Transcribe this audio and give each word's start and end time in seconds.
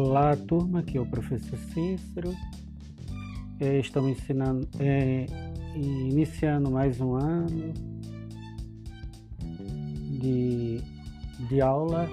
Olá, 0.00 0.36
turma, 0.36 0.78
aqui 0.78 0.96
é 0.96 1.00
o 1.00 1.06
professor 1.06 1.58
Cícero. 1.58 2.32
É, 3.58 3.80
estamos 3.80 4.12
ensinando, 4.12 4.68
é, 4.78 5.26
iniciando 5.74 6.70
mais 6.70 7.00
um 7.00 7.16
ano 7.16 7.74
de, 10.20 10.80
de 11.48 11.60
aula. 11.60 12.08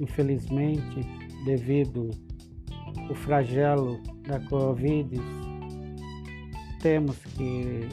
Infelizmente, 0.00 1.06
devido 1.44 2.08
ao 3.10 3.14
flagelo 3.14 4.00
da 4.26 4.40
Covid, 4.40 5.20
temos 6.80 7.18
que 7.36 7.86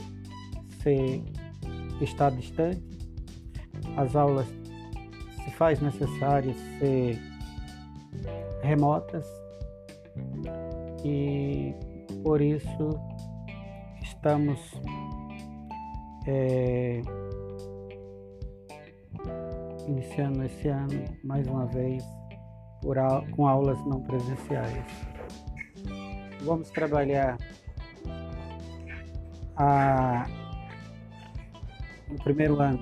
ser, 0.82 1.22
estar 2.00 2.32
distante. 2.32 2.82
As 3.98 4.16
aulas 4.16 4.48
se 5.44 5.52
faz 5.58 5.82
necessário 5.82 6.56
ser 6.80 7.20
remotas 8.62 9.28
e 11.04 11.74
por 12.24 12.42
isso 12.42 13.00
estamos 14.02 14.60
é, 16.28 17.02
iniciando 19.88 20.44
esse 20.44 20.68
ano 20.68 21.06
mais 21.24 21.48
uma 21.48 21.66
vez 21.66 22.04
por, 22.82 22.98
com 23.36 23.48
aulas 23.48 23.80
não 23.86 24.02
presenciais. 24.02 24.86
Vamos 26.44 26.70
trabalhar 26.72 27.38
a, 29.56 30.26
no 32.10 32.18
primeiro 32.24 32.60
ano. 32.60 32.80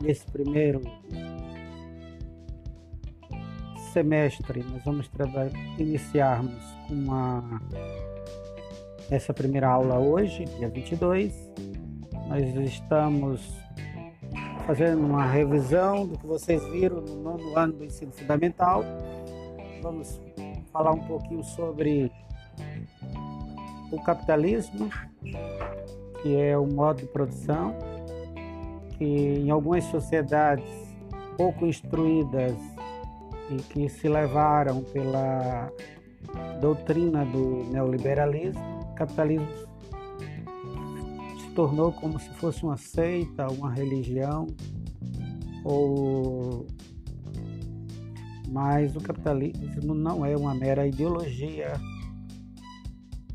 Nesse 0.00 0.26
primeiro 0.30 0.82
semestre 3.96 4.62
nós 4.62 4.84
vamos 4.84 5.10
iniciarmos 5.78 6.62
uma 6.90 7.62
essa 9.10 9.32
primeira 9.32 9.70
aula 9.70 9.98
hoje, 9.98 10.44
dia 10.58 10.68
22. 10.68 11.32
Nós 12.28 12.44
estamos 12.56 13.40
fazendo 14.66 15.00
uma 15.00 15.24
revisão 15.24 16.06
do 16.06 16.18
que 16.18 16.26
vocês 16.26 16.62
viram 16.66 17.00
no 17.00 17.16
nono 17.22 17.56
ano 17.56 17.72
do 17.72 17.84
ensino 17.86 18.12
fundamental. 18.12 18.84
Vamos 19.80 20.20
falar 20.70 20.92
um 20.92 21.00
pouquinho 21.00 21.42
sobre 21.42 22.12
o 23.90 23.98
capitalismo, 24.02 24.90
que 26.20 26.36
é 26.36 26.58
o 26.58 26.66
modo 26.66 27.00
de 27.00 27.06
produção, 27.06 27.74
que 28.98 29.06
em 29.06 29.48
algumas 29.48 29.84
sociedades 29.84 30.68
pouco 31.38 31.64
instruídas 31.64 32.75
e 33.50 33.56
que 33.62 33.88
se 33.88 34.08
levaram 34.08 34.82
pela 34.82 35.70
doutrina 36.60 37.24
do 37.24 37.64
neoliberalismo, 37.70 38.80
o 38.80 38.94
capitalismo 38.94 39.46
se 41.40 41.50
tornou 41.54 41.92
como 41.92 42.18
se 42.18 42.28
fosse 42.30 42.64
uma 42.64 42.76
seita, 42.76 43.46
uma 43.48 43.72
religião, 43.72 44.46
ou 45.64 46.66
mas 48.48 48.94
o 48.94 49.00
capitalismo 49.00 49.94
não 49.94 50.24
é 50.24 50.36
uma 50.36 50.54
mera 50.54 50.86
ideologia. 50.86 51.72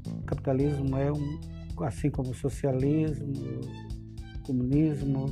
O 0.07 0.23
capitalismo 0.23 0.97
é 0.97 1.11
um, 1.11 1.39
assim 1.83 2.09
como 2.09 2.31
o 2.31 2.33
socialismo, 2.33 3.33
comunismo, 4.43 5.25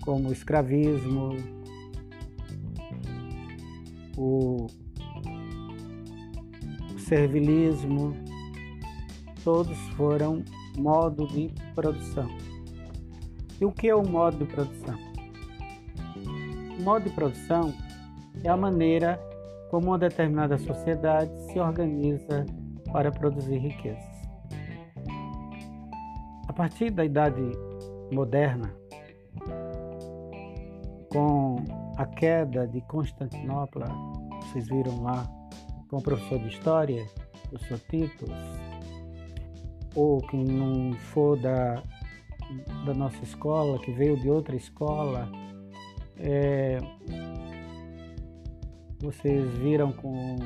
como 0.00 0.28
o 0.28 0.32
escravismo, 0.32 1.36
o 4.16 4.66
servilismo, 6.98 8.14
todos 9.42 9.78
foram 9.96 10.42
modo 10.76 11.26
de 11.28 11.52
produção. 11.74 12.28
E 13.60 13.64
o 13.64 13.72
que 13.72 13.88
é 13.88 13.94
o 13.94 14.06
modo 14.06 14.38
de 14.38 14.52
produção? 14.52 14.98
O 16.78 16.82
modo 16.82 17.04
de 17.04 17.10
produção 17.10 17.72
é 18.42 18.48
a 18.48 18.56
maneira 18.56 19.20
como 19.70 19.88
uma 19.88 19.98
determinada 19.98 20.58
sociedade 20.58 21.30
se 21.46 21.58
organiza 21.58 22.44
para 22.92 23.10
produzir 23.10 23.58
riquezas. 23.58 24.14
A 26.48 26.52
partir 26.52 26.90
da 26.90 27.04
idade 27.04 27.42
moderna, 28.12 28.72
com 31.10 31.83
a 31.96 32.06
queda 32.06 32.66
de 32.66 32.80
Constantinopla, 32.82 33.86
vocês 34.42 34.68
viram 34.68 35.02
lá 35.02 35.28
com 35.88 35.98
o 35.98 36.02
professor 36.02 36.38
de 36.38 36.48
História, 36.48 37.06
o 37.44 37.48
professor 37.50 37.80
Tito, 37.88 38.26
ou 39.94 40.20
quem 40.26 40.44
não 40.44 40.92
for 40.94 41.38
da, 41.38 41.82
da 42.84 42.94
nossa 42.94 43.22
escola, 43.22 43.78
que 43.78 43.92
veio 43.92 44.16
de 44.16 44.28
outra 44.28 44.56
escola, 44.56 45.30
é, 46.18 46.78
vocês 49.00 49.52
viram 49.58 49.92
com, 49.92 50.36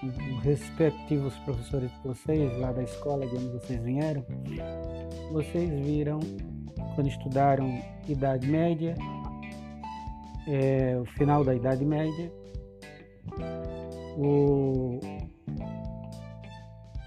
com 0.00 0.38
respectivos 0.42 1.34
professores 1.38 1.90
de 1.90 2.08
vocês, 2.08 2.58
lá 2.58 2.72
da 2.72 2.82
escola 2.82 3.26
de 3.26 3.34
onde 3.34 3.48
vocês 3.48 3.82
vieram, 3.82 4.24
vocês 5.32 5.70
viram 5.84 6.20
quando 6.94 7.08
estudaram 7.08 7.82
Idade 8.06 8.46
Média, 8.46 8.94
é, 10.46 10.98
o 11.00 11.04
final 11.04 11.44
da 11.44 11.54
Idade 11.54 11.84
Média, 11.84 12.32
o, 14.16 15.00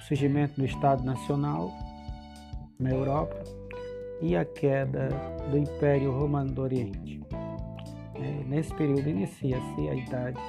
surgimento 0.07 0.56
do 0.59 0.66
Estado 0.66 1.03
Nacional 1.03 1.72
na 2.79 2.91
Europa 2.91 3.44
e 4.22 4.35
a 4.35 4.46
queda 4.46 5.09
do 5.50 5.57
Império 5.57 6.12
Romano 6.12 6.51
do 6.51 6.62
Oriente. 6.62 7.22
É, 8.16 8.44
nesse 8.46 8.73
período 8.75 9.09
inicia-se 9.09 9.90
a 9.90 9.96
Idade 9.96 10.40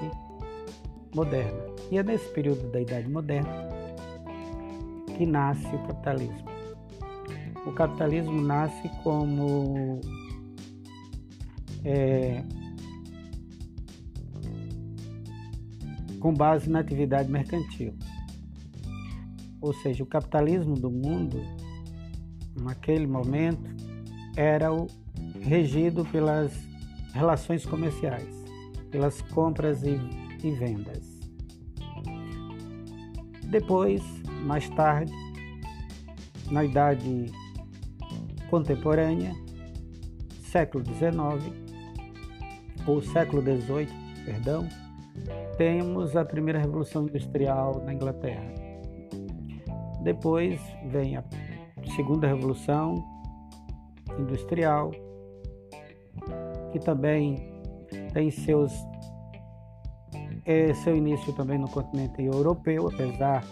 Moderna. 1.14 1.64
E 1.90 1.98
é 1.98 2.02
nesse 2.02 2.28
período 2.32 2.70
da 2.70 2.80
Idade 2.80 3.08
Moderna 3.08 3.68
que 5.16 5.24
nasce 5.24 5.66
o 5.74 5.78
capitalismo. 5.86 6.48
O 7.66 7.72
capitalismo 7.72 8.40
nasce 8.42 8.88
como 9.02 10.00
é, 11.84 12.42
com 16.20 16.32
base 16.32 16.68
na 16.68 16.80
atividade 16.80 17.30
mercantil. 17.30 17.94
Ou 19.60 19.72
seja, 19.74 20.02
o 20.02 20.06
capitalismo 20.06 20.74
do 20.74 20.90
mundo, 20.90 21.40
naquele 22.60 23.06
momento, 23.06 23.74
era 24.36 24.72
o, 24.72 24.86
regido 25.40 26.04
pelas 26.04 26.52
relações 27.12 27.64
comerciais, 27.64 28.28
pelas 28.90 29.20
compras 29.22 29.82
e, 29.82 29.98
e 30.44 30.50
vendas. 30.52 31.16
Depois, 33.44 34.02
mais 34.44 34.68
tarde, 34.70 35.12
na 36.50 36.64
idade 36.64 37.26
contemporânea, 38.50 39.34
século 40.42 40.84
XIX 40.84 41.52
ou 42.86 43.02
século 43.02 43.42
XVIII, 43.42 43.88
perdão, 44.24 44.68
temos 45.56 46.16
a 46.16 46.24
primeira 46.24 46.58
revolução 46.58 47.04
industrial 47.04 47.82
na 47.84 47.94
Inglaterra. 47.94 48.52
Depois 50.02 50.60
vem 50.86 51.16
a 51.16 51.24
segunda 51.94 52.26
revolução 52.26 53.04
industrial, 54.18 54.90
que 56.72 56.78
também 56.78 57.36
tem 58.12 58.30
seus 58.30 58.72
é, 60.44 60.72
seu 60.74 60.96
início 60.96 61.32
também 61.32 61.58
no 61.58 61.68
continente 61.68 62.22
europeu, 62.22 62.88
apesar 62.88 63.44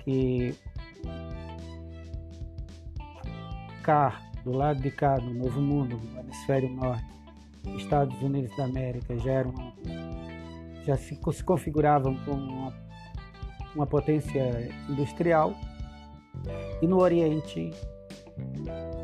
que 0.00 0.54
cá, 3.84 4.20
do 4.44 4.50
lado 4.50 4.80
de 4.80 4.90
cá, 4.90 5.18
no 5.18 5.32
Novo 5.34 5.60
Mundo, 5.60 5.96
no 5.96 6.20
hemisfério 6.20 6.68
norte, 6.70 7.04
Estados 7.76 8.20
Unidos 8.20 8.54
da 8.56 8.64
América 8.64 9.16
já 9.18 9.32
eram 9.32 9.54
já 10.84 10.96
se, 10.96 11.18
se 11.32 11.44
configuravam 11.44 12.16
como 12.24 12.42
uma, 12.42 12.74
uma 13.74 13.86
potência 13.86 14.68
industrial. 14.88 15.54
E 16.80 16.86
no 16.86 17.00
Oriente, 17.00 17.70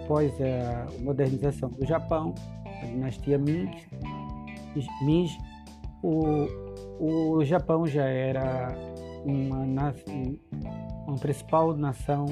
após 0.03 0.33
a 0.41 0.87
modernização 1.01 1.69
do 1.71 1.87
Japão, 1.87 2.35
a 2.83 2.87
dinastia 2.87 3.39
Ming, 3.39 3.71
Ming 5.03 5.29
o, 6.03 6.47
o 6.99 7.45
Japão 7.45 7.87
já 7.87 8.05
era 8.05 8.75
uma, 9.25 9.95
uma 11.07 11.17
principal 11.19 11.77
nação 11.77 12.27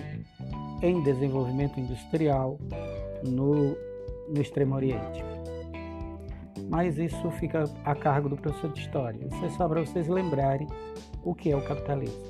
em 0.83 1.03
desenvolvimento 1.03 1.81
industrial 1.81 2.59
no, 3.27 3.77
no 4.29 4.41
Extremo 4.41 4.75
Oriente. 4.75 5.25
Mas 6.71 6.99
isso 6.99 7.31
fica 7.33 7.65
a 7.85 7.95
cargo 7.95 8.29
do 8.29 8.37
professor 8.37 8.73
de 8.73 8.81
história. 8.81 9.27
Isso 9.27 9.45
é 9.45 9.51
só 9.51 9.69
para 9.69 9.81
vocês 9.81 10.09
lembrarem 10.09 10.67
o 11.23 11.35
que 11.35 11.51
é 11.51 11.57
o 11.57 11.63
capitalismo. 11.63 12.23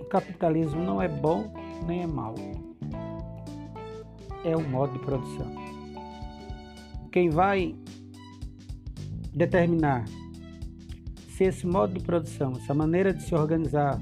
O 0.00 0.04
capitalismo 0.04 0.82
não 0.82 1.00
é 1.00 1.08
bom 1.08 1.52
nem 1.86 2.02
é 2.02 2.06
mau. 2.06 2.34
É 4.44 4.56
um 4.56 4.68
modo 4.68 4.92
de 4.92 4.98
produção. 5.00 5.46
Quem 7.10 7.30
vai 7.30 7.74
determinar 9.34 10.04
se 11.36 11.44
esse 11.44 11.66
modo 11.66 11.92
de 11.92 12.00
produção, 12.00 12.52
essa 12.52 12.72
maneira 12.72 13.12
de 13.12 13.22
se 13.22 13.34
organizar 13.34 14.00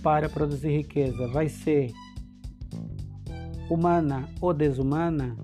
para 0.00 0.28
produzir 0.28 0.70
riqueza 0.76 1.26
vai 1.28 1.48
ser 1.48 1.90
humana 3.68 4.28
ou 4.40 4.54
desumana, 4.54 5.36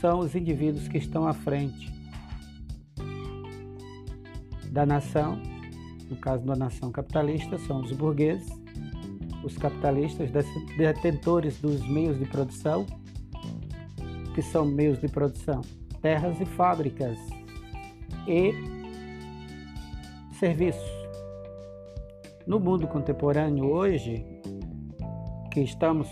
são 0.00 0.20
os 0.20 0.34
indivíduos 0.34 0.88
que 0.88 0.96
estão 0.96 1.28
à 1.28 1.34
frente 1.34 1.92
da 4.70 4.86
nação, 4.86 5.40
no 6.08 6.16
caso 6.16 6.44
da 6.44 6.56
nação 6.56 6.90
capitalista, 6.90 7.58
são 7.58 7.82
os 7.82 7.92
burgueses, 7.92 8.48
os 9.44 9.58
capitalistas, 9.58 10.30
detentores 10.76 11.60
dos 11.60 11.86
meios 11.86 12.18
de 12.18 12.24
produção, 12.24 12.86
que 14.34 14.40
são 14.40 14.64
meios 14.64 14.98
de 15.00 15.08
produção, 15.08 15.60
terras 16.00 16.40
e 16.40 16.46
fábricas 16.46 17.18
e 18.26 18.54
serviços. 20.38 20.90
No 22.46 22.58
mundo 22.58 22.86
contemporâneo 22.86 23.66
hoje, 23.66 24.24
que 25.50 25.60
estamos 25.60 26.08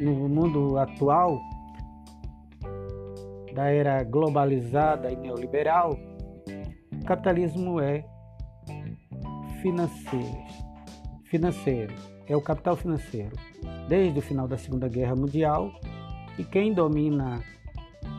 no 0.00 0.28
mundo 0.28 0.76
atual, 0.78 1.40
da 3.54 3.68
era 3.70 4.02
globalizada 4.02 5.10
e 5.10 5.16
neoliberal, 5.16 5.98
o 6.92 7.04
capitalismo 7.04 7.80
é 7.80 8.04
financeiro. 9.60 10.42
Financeiro 11.24 11.94
é 12.26 12.36
o 12.36 12.40
capital 12.40 12.76
financeiro. 12.76 13.36
Desde 13.88 14.18
o 14.18 14.22
final 14.22 14.48
da 14.48 14.56
Segunda 14.56 14.88
Guerra 14.88 15.14
Mundial, 15.14 15.72
e 16.38 16.44
quem 16.44 16.72
domina 16.72 17.42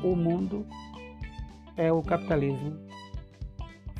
o 0.03 0.15
mundo 0.15 0.65
é 1.75 1.91
o 1.91 2.01
capitalismo 2.01 2.77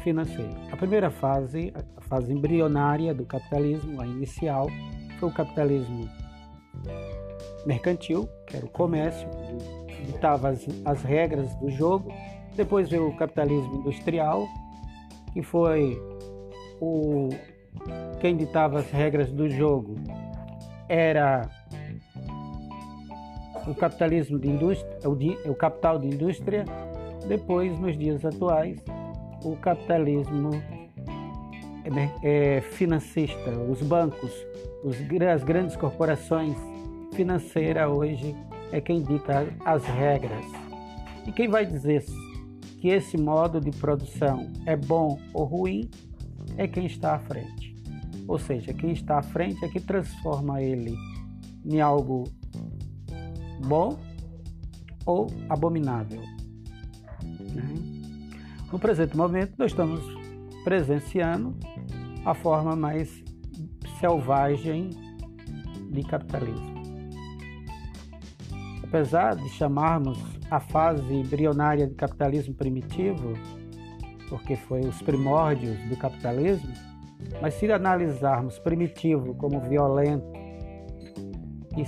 financeiro. 0.03 0.53
A 0.71 0.77
primeira 0.77 1.09
fase, 1.09 1.73
a 1.97 2.01
fase 2.01 2.33
embrionária 2.33 3.13
do 3.13 3.25
capitalismo, 3.25 4.01
a 4.01 4.05
inicial, 4.05 4.67
foi 5.19 5.29
o 5.29 5.33
capitalismo 5.33 6.09
mercantil, 7.65 8.27
que 8.45 8.57
era 8.57 8.65
o 8.65 8.69
comércio, 8.69 9.27
ditava 10.03 10.49
as, 10.49 10.65
as 10.85 11.01
regras 11.03 11.53
do 11.55 11.69
jogo. 11.69 12.11
Depois 12.55 12.89
veio 12.89 13.07
o 13.07 13.15
capitalismo 13.15 13.75
industrial, 13.77 14.47
que 15.33 15.41
foi 15.41 15.99
o 16.79 17.29
quem 18.19 18.37
ditava 18.37 18.79
as 18.79 18.89
regras 18.91 19.31
do 19.31 19.49
jogo 19.49 19.95
era 20.87 21.49
o 23.67 23.73
capitalismo 23.73 24.37
de 24.37 24.49
indústria, 24.49 24.99
o, 25.05 25.51
o 25.51 25.55
capital 25.55 25.97
de 25.97 26.07
indústria. 26.07 26.65
Depois, 27.27 27.77
nos 27.79 27.97
dias 27.97 28.23
atuais, 28.23 28.77
o 29.43 29.55
capitalismo 29.55 30.51
é, 32.23 32.61
financista, 32.61 33.51
os 33.69 33.81
bancos, 33.81 34.31
os, 34.83 34.97
as 35.31 35.43
grandes 35.43 35.75
corporações 35.75 36.55
financeiras 37.13 37.89
hoje 37.89 38.35
é 38.73 38.81
quem 38.81 39.03
dita 39.03 39.47
as 39.63 39.85
regras. 39.85 40.45
E 41.27 41.31
quem 41.31 41.47
vai 41.47 41.63
dizer 41.63 42.03
que 42.81 42.87
esse 42.87 43.15
modo 43.17 43.61
de 43.61 43.69
produção 43.69 44.51
é 44.65 44.75
bom 44.75 45.19
ou 45.31 45.45
ruim 45.45 45.89
é 46.57 46.67
quem 46.67 46.87
está 46.87 47.15
à 47.15 47.19
frente. 47.19 47.75
Ou 48.27 48.39
seja, 48.39 48.73
quem 48.73 48.91
está 48.91 49.19
à 49.19 49.21
frente 49.21 49.63
é 49.63 49.67
que 49.67 49.79
transforma 49.79 50.59
ele 50.61 50.97
em 51.63 51.79
algo 51.79 52.23
bom 53.63 53.99
ou 55.05 55.27
abominável. 55.49 56.21
No 58.71 58.79
presente 58.79 59.15
momento, 59.15 59.53
nós 59.55 59.71
estamos 59.71 60.01
presenciando 60.63 61.55
a 62.25 62.33
forma 62.33 62.75
mais 62.75 63.23
selvagem 63.99 64.89
de 65.91 66.01
capitalismo 66.01 66.72
apesar 68.93 69.35
de 69.35 69.49
chamarmos 69.49 70.19
a 70.51 70.59
fase 70.59 71.11
embrionária 71.11 71.87
do 71.87 71.95
capitalismo 71.95 72.53
primitivo, 72.53 73.33
porque 74.29 74.55
foi 74.55 74.81
os 74.81 75.01
primórdios 75.01 75.79
do 75.89 75.97
capitalismo, 75.97 76.71
mas 77.41 77.55
se 77.55 77.71
analisarmos 77.71 78.59
primitivo 78.59 79.33
como 79.33 79.59
violento 79.61 80.31
e 81.75 81.83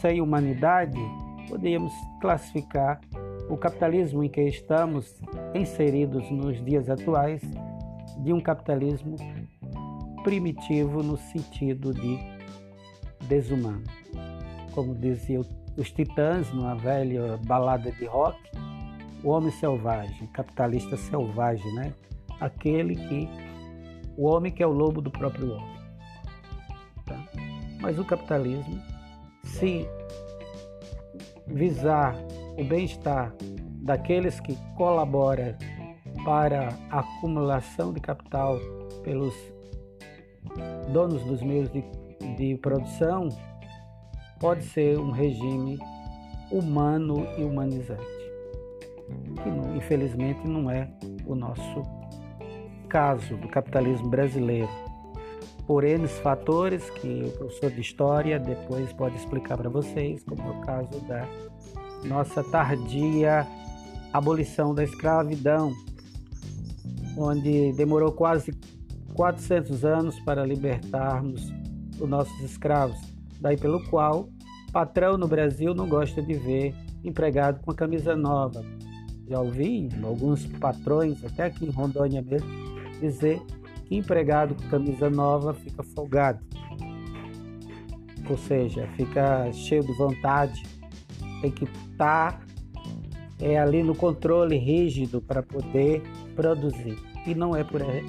sem 0.00 0.20
humanidade, 0.20 0.98
podemos 1.48 1.92
classificar 2.20 3.00
o 3.48 3.56
capitalismo 3.56 4.24
em 4.24 4.28
que 4.28 4.42
estamos 4.42 5.22
inseridos 5.54 6.28
nos 6.28 6.60
dias 6.64 6.90
atuais 6.90 7.40
de 8.18 8.32
um 8.32 8.40
capitalismo 8.40 9.14
primitivo 10.24 11.04
no 11.04 11.16
sentido 11.16 11.94
de 11.94 12.18
desumano. 13.28 13.84
Como 14.74 14.92
dizia 14.96 15.40
o 15.40 15.63
os 15.76 15.90
Titãs, 15.90 16.52
numa 16.52 16.74
velha 16.74 17.38
balada 17.46 17.90
de 17.92 18.06
rock, 18.06 18.38
o 19.22 19.30
homem 19.30 19.50
selvagem, 19.52 20.26
capitalista 20.28 20.96
selvagem, 20.96 21.72
né? 21.74 21.92
Aquele 22.40 22.94
que 22.94 23.28
o 24.16 24.26
homem 24.26 24.52
que 24.52 24.62
é 24.62 24.66
o 24.66 24.72
lobo 24.72 25.00
do 25.00 25.10
próprio 25.10 25.52
homem. 25.52 25.76
Tá? 27.06 27.18
Mas 27.80 27.98
o 27.98 28.04
capitalismo, 28.04 28.80
se 29.42 29.88
visar 31.46 32.14
o 32.58 32.64
bem-estar 32.64 33.34
daqueles 33.82 34.40
que 34.40 34.56
colaboram 34.76 35.54
para 36.24 36.68
a 36.90 37.00
acumulação 37.00 37.92
de 37.92 38.00
capital 38.00 38.58
pelos 39.02 39.34
donos 40.92 41.22
dos 41.24 41.42
meios 41.42 41.70
de, 41.70 41.84
de 42.36 42.56
produção, 42.58 43.28
pode 44.44 44.62
ser 44.62 44.98
um 44.98 45.10
regime 45.10 45.78
humano 46.50 47.26
e 47.38 47.42
humanizante, 47.42 48.04
que 49.42 49.78
infelizmente 49.78 50.46
não 50.46 50.70
é 50.70 50.86
o 51.24 51.34
nosso 51.34 51.80
caso 52.86 53.38
do 53.38 53.48
capitalismo 53.48 54.10
brasileiro. 54.10 54.68
Por 55.66 55.82
N 55.82 56.06
fatores 56.06 56.90
que 56.90 57.22
o 57.24 57.30
professor 57.38 57.70
de 57.70 57.80
história 57.80 58.38
depois 58.38 58.92
pode 58.92 59.16
explicar 59.16 59.56
para 59.56 59.70
vocês, 59.70 60.22
como 60.24 60.42
é 60.42 60.50
o 60.50 60.60
caso 60.60 61.00
da 61.08 61.26
nossa 62.04 62.44
tardia 62.44 63.46
abolição 64.12 64.74
da 64.74 64.84
escravidão, 64.84 65.72
onde 67.16 67.72
demorou 67.72 68.12
quase 68.12 68.52
400 69.14 69.86
anos 69.86 70.20
para 70.20 70.44
libertarmos 70.44 71.50
os 71.98 72.06
nossos 72.06 72.38
escravos, 72.42 73.00
daí 73.40 73.56
pelo 73.56 73.82
qual 73.88 74.28
Patrão 74.74 75.16
no 75.16 75.28
Brasil 75.28 75.72
não 75.72 75.88
gosta 75.88 76.20
de 76.20 76.34
ver 76.34 76.74
empregado 77.04 77.60
com 77.60 77.70
a 77.70 77.74
camisa 77.76 78.16
nova. 78.16 78.64
Já 79.28 79.38
ouvi 79.38 79.88
alguns 80.02 80.44
patrões, 80.46 81.24
até 81.24 81.44
aqui 81.44 81.64
em 81.64 81.70
Rondônia 81.70 82.20
mesmo, 82.20 82.48
dizer 83.00 83.40
que 83.86 83.96
empregado 83.96 84.56
com 84.56 84.68
camisa 84.68 85.08
nova 85.08 85.54
fica 85.54 85.84
folgado. 85.84 86.44
Ou 88.28 88.36
seja, 88.36 88.88
fica 88.96 89.52
cheio 89.52 89.84
de 89.84 89.92
vontade, 89.92 90.60
tem 91.40 91.52
que 91.52 91.66
estar 91.66 92.32
tá, 92.32 92.40
é, 93.40 93.56
ali 93.56 93.80
no 93.80 93.94
controle 93.94 94.56
rígido 94.56 95.20
para 95.20 95.40
poder 95.40 96.02
produzir. 96.34 96.98
E 97.24 97.32
não 97.32 97.54
é 97.54 97.62
por 97.62 97.80
aí. 97.80 98.04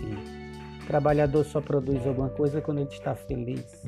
O 0.81 0.87
trabalhador 0.87 1.45
só 1.45 1.61
produz 1.61 2.07
alguma 2.07 2.29
coisa 2.29 2.59
quando 2.59 2.79
ele 2.79 2.89
está 2.89 3.13
feliz. 3.13 3.83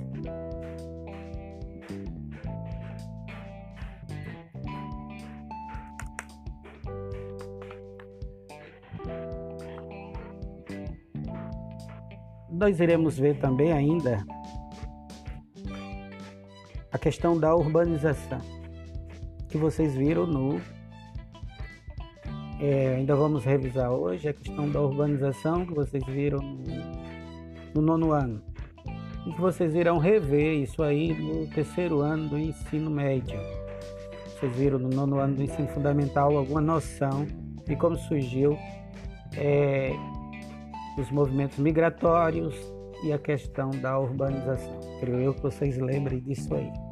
Nós 12.57 12.79
iremos 12.79 13.17
ver 13.17 13.37
também 13.37 13.71
ainda 13.71 14.25
a 16.91 16.97
questão 16.97 17.39
da 17.39 17.55
urbanização, 17.55 18.41
que 19.47 19.57
vocês 19.57 19.95
viram 19.95 20.25
no. 20.25 20.59
É, 22.59 22.95
ainda 22.95 23.15
vamos 23.15 23.45
revisar 23.45 23.91
hoje 23.91 24.29
a 24.29 24.33
questão 24.33 24.67
da 24.69 24.81
urbanização 24.81 25.67
que 25.67 25.73
vocês 25.75 26.03
viram 26.07 26.39
no, 26.39 26.63
no 27.75 27.81
nono 27.81 28.11
ano. 28.11 28.41
E 29.27 29.31
que 29.31 29.39
vocês 29.39 29.75
irão 29.75 29.99
rever 29.99 30.63
isso 30.63 30.81
aí 30.81 31.13
no 31.13 31.45
terceiro 31.47 31.99
ano 31.99 32.29
do 32.29 32.39
ensino 32.39 32.89
médio. 32.89 33.39
Vocês 34.39 34.55
viram 34.55 34.79
no 34.79 34.89
nono 34.89 35.19
ano 35.19 35.35
do 35.35 35.43
ensino 35.43 35.67
fundamental 35.67 36.35
alguma 36.35 36.61
noção 36.61 37.27
de 37.67 37.75
como 37.75 37.95
surgiu 37.97 38.57
é, 39.35 39.93
os 40.97 41.11
movimentos 41.11 41.57
migratórios 41.57 42.55
e 43.03 43.13
a 43.13 43.19
questão 43.19 43.69
da 43.69 43.99
urbanização. 43.99 44.79
Creio 44.99 45.21
eu 45.21 45.33
que 45.33 45.41
vocês 45.41 45.77
lembrem 45.77 46.19
disso 46.19 46.53
aí. 46.55 46.86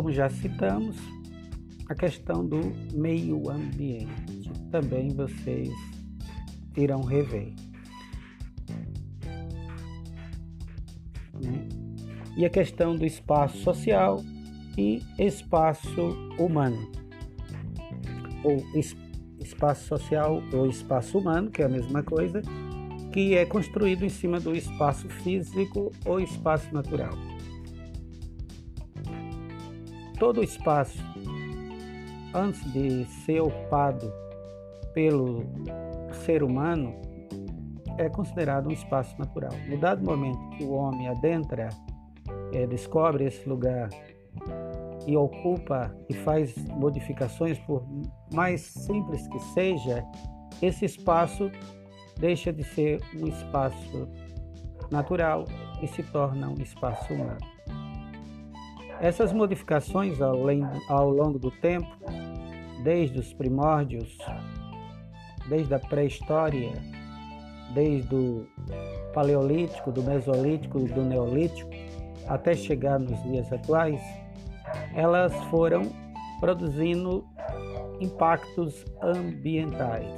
Como 0.00 0.10
já 0.10 0.30
citamos, 0.30 0.96
a 1.86 1.94
questão 1.94 2.42
do 2.42 2.72
meio 2.94 3.50
ambiente 3.50 4.50
também 4.70 5.10
vocês 5.10 5.68
irão 6.74 7.02
rever. 7.02 7.52
Né? 11.34 11.68
E 12.34 12.46
a 12.46 12.48
questão 12.48 12.96
do 12.96 13.04
espaço 13.04 13.58
social 13.58 14.24
e 14.78 15.02
espaço 15.18 16.16
humano. 16.38 16.90
Ou 18.42 18.56
espaço 19.38 19.86
social 19.86 20.42
ou 20.50 20.66
espaço 20.66 21.18
humano, 21.18 21.50
que 21.50 21.60
é 21.60 21.66
a 21.66 21.68
mesma 21.68 22.02
coisa, 22.02 22.40
que 23.12 23.34
é 23.34 23.44
construído 23.44 24.02
em 24.02 24.08
cima 24.08 24.40
do 24.40 24.56
espaço 24.56 25.10
físico 25.10 25.92
ou 26.06 26.18
espaço 26.18 26.72
natural 26.72 27.12
todo 30.20 30.42
o 30.42 30.44
espaço, 30.44 31.02
antes 32.34 32.62
de 32.72 33.06
ser 33.24 33.40
ocupado 33.40 34.12
pelo 34.92 35.42
ser 36.26 36.42
humano, 36.42 36.94
é 37.96 38.08
considerado 38.10 38.68
um 38.68 38.70
espaço 38.70 39.18
natural. 39.18 39.50
No 39.66 39.78
dado 39.78 40.04
momento 40.04 40.38
que 40.50 40.62
o 40.62 40.72
homem 40.72 41.08
adentra, 41.08 41.70
é, 42.52 42.66
descobre 42.66 43.24
esse 43.24 43.48
lugar 43.48 43.88
e 45.06 45.16
ocupa 45.16 45.90
e 46.08 46.14
faz 46.14 46.54
modificações, 46.68 47.58
por 47.60 47.82
mais 48.32 48.60
simples 48.60 49.26
que 49.26 49.40
seja, 49.54 50.04
esse 50.60 50.84
espaço 50.84 51.50
deixa 52.18 52.52
de 52.52 52.62
ser 52.62 53.00
um 53.18 53.26
espaço 53.26 54.06
natural 54.90 55.46
e 55.82 55.86
se 55.86 56.02
torna 56.02 56.50
um 56.50 56.60
espaço 56.60 57.14
humano. 57.14 57.59
Essas 59.00 59.32
modificações 59.32 60.20
ao, 60.20 61.10
longo 61.10 61.38
do 61.38 61.50
tempo, 61.50 61.88
desde 62.84 63.18
os 63.18 63.32
primórdios, 63.32 64.18
desde 65.48 65.72
a 65.72 65.78
pré-história, 65.78 66.70
desde 67.72 68.14
o 68.14 68.46
paleolítico, 69.14 69.90
do 69.90 70.02
mesolítico 70.02 70.80
e 70.80 70.84
do 70.84 71.02
neolítico, 71.02 71.70
até 72.28 72.54
chegar 72.54 73.00
nos 73.00 73.22
dias 73.22 73.50
atuais, 73.50 74.02
elas 74.94 75.34
foram 75.44 75.82
produzindo 76.38 77.24
impactos 78.00 78.84
ambientais. 79.02 80.10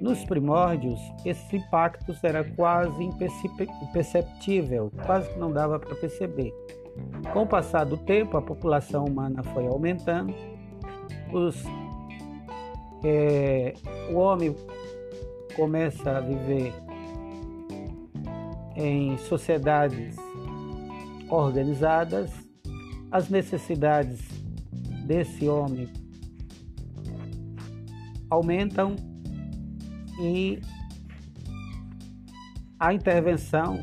Nos 0.00 0.24
primórdios, 0.24 1.00
esses 1.24 1.52
impactos 1.52 2.22
eram 2.22 2.44
quase 2.54 3.02
imperceptível, 3.02 4.92
quase 5.04 5.28
que 5.30 5.38
não 5.40 5.52
dava 5.52 5.80
para 5.80 5.94
perceber. 5.96 6.52
Com 7.32 7.42
o 7.42 7.46
passar 7.46 7.84
do 7.84 7.96
tempo, 7.96 8.36
a 8.36 8.42
população 8.42 9.04
humana 9.04 9.42
foi 9.42 9.66
aumentando, 9.66 10.34
os, 11.32 11.62
é, 13.02 13.74
o 14.10 14.14
homem 14.14 14.54
começa 15.56 16.18
a 16.18 16.20
viver 16.20 16.72
em 18.76 19.16
sociedades 19.18 20.16
organizadas, 21.28 22.30
as 23.10 23.28
necessidades 23.28 24.20
desse 25.06 25.48
homem 25.48 25.88
aumentam 28.30 28.96
e 30.20 30.60
a 32.78 32.92
intervenção 32.92 33.78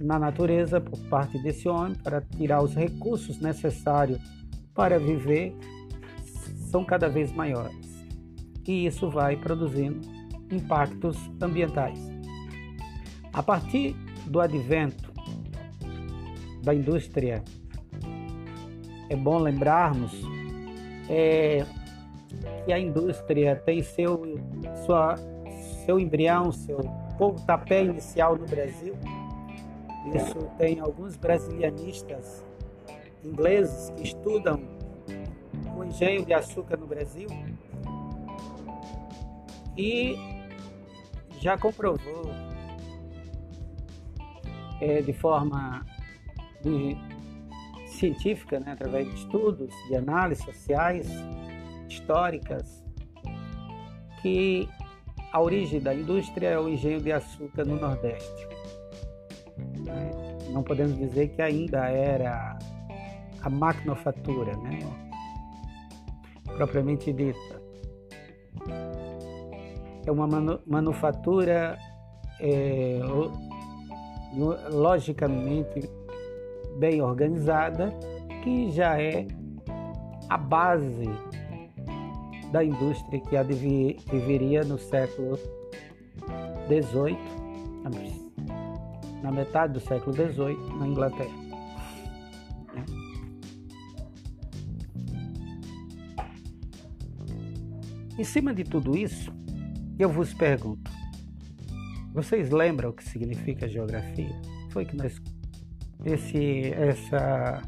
na 0.00 0.18
natureza 0.18 0.80
por 0.80 0.98
parte 1.08 1.38
desse 1.38 1.68
homem 1.68 1.94
para 1.96 2.20
tirar 2.20 2.62
os 2.62 2.74
recursos 2.74 3.40
necessários 3.40 4.20
para 4.74 4.98
viver 4.98 5.56
são 6.70 6.84
cada 6.84 7.08
vez 7.08 7.32
maiores. 7.32 7.88
E 8.66 8.86
isso 8.86 9.10
vai 9.10 9.36
produzindo 9.36 10.00
impactos 10.52 11.16
ambientais. 11.40 11.98
A 13.32 13.42
partir 13.42 13.94
do 14.26 14.40
advento 14.40 15.12
da 16.62 16.74
indústria, 16.74 17.42
é 19.08 19.16
bom 19.16 19.38
lembrarmos 19.38 20.12
é, 21.08 21.64
que 22.64 22.72
a 22.72 22.78
indústria 22.78 23.56
tem 23.56 23.82
seu, 23.82 24.22
sua, 24.84 25.14
seu 25.86 25.98
embrião, 25.98 26.52
seu 26.52 26.78
pontapé 27.16 27.84
inicial 27.84 28.36
no 28.36 28.46
Brasil 28.46 28.94
isso 30.16 30.38
tem 30.56 30.80
alguns 30.80 31.16
brasilianistas 31.16 32.44
ingleses 33.24 33.90
que 33.90 34.04
estudam 34.04 34.60
o 35.76 35.84
engenho 35.84 36.24
de 36.24 36.32
açúcar 36.32 36.76
no 36.76 36.86
Brasil 36.86 37.28
e 39.76 40.16
já 41.40 41.56
comprovou 41.56 42.30
é, 44.80 45.02
de 45.02 45.12
forma 45.12 45.84
de, 46.62 46.96
científica, 47.86 48.60
né, 48.60 48.72
através 48.72 49.08
de 49.08 49.14
estudos, 49.14 49.72
de 49.88 49.96
análises 49.96 50.44
sociais, 50.44 51.08
históricas, 51.88 52.84
que 54.22 54.68
a 55.32 55.40
origem 55.40 55.80
da 55.80 55.94
indústria 55.94 56.48
é 56.48 56.58
o 56.58 56.68
engenho 56.68 57.00
de 57.00 57.12
açúcar 57.12 57.64
no 57.64 57.76
Nordeste. 57.76 58.47
Não 60.50 60.62
podemos 60.62 60.96
dizer 60.96 61.28
que 61.28 61.42
ainda 61.42 61.88
era 61.88 62.58
a 63.42 63.50
maquinofatura, 63.50 64.56
né? 64.56 64.80
propriamente 66.56 67.12
dita. 67.12 67.62
É 70.04 70.10
uma 70.10 70.26
manu 70.26 70.60
manufatura 70.66 71.78
é, 72.40 73.00
logicamente 74.70 75.88
bem 76.78 77.00
organizada, 77.00 77.92
que 78.42 78.70
já 78.70 79.00
é 79.00 79.26
a 80.28 80.36
base 80.36 81.08
da 82.50 82.64
indústria 82.64 83.20
que, 83.20 83.94
que 83.94 84.18
viria 84.18 84.64
no 84.64 84.78
século 84.78 85.38
XVIII, 86.68 87.18
na 89.22 89.30
metade 89.30 89.74
do 89.74 89.80
século 89.80 90.14
XVIII, 90.14 90.78
na 90.78 90.86
Inglaterra. 90.86 91.48
Em 98.18 98.24
cima 98.24 98.52
de 98.52 98.64
tudo 98.64 98.96
isso, 98.96 99.32
eu 99.98 100.08
vos 100.10 100.34
pergunto: 100.34 100.90
vocês 102.12 102.50
lembram 102.50 102.90
o 102.90 102.92
que 102.92 103.04
significa 103.04 103.68
geografia? 103.68 104.34
Foi 104.70 104.84
que 104.84 104.96
nós 104.96 105.20
esse 106.04 106.70
essa 106.72 107.62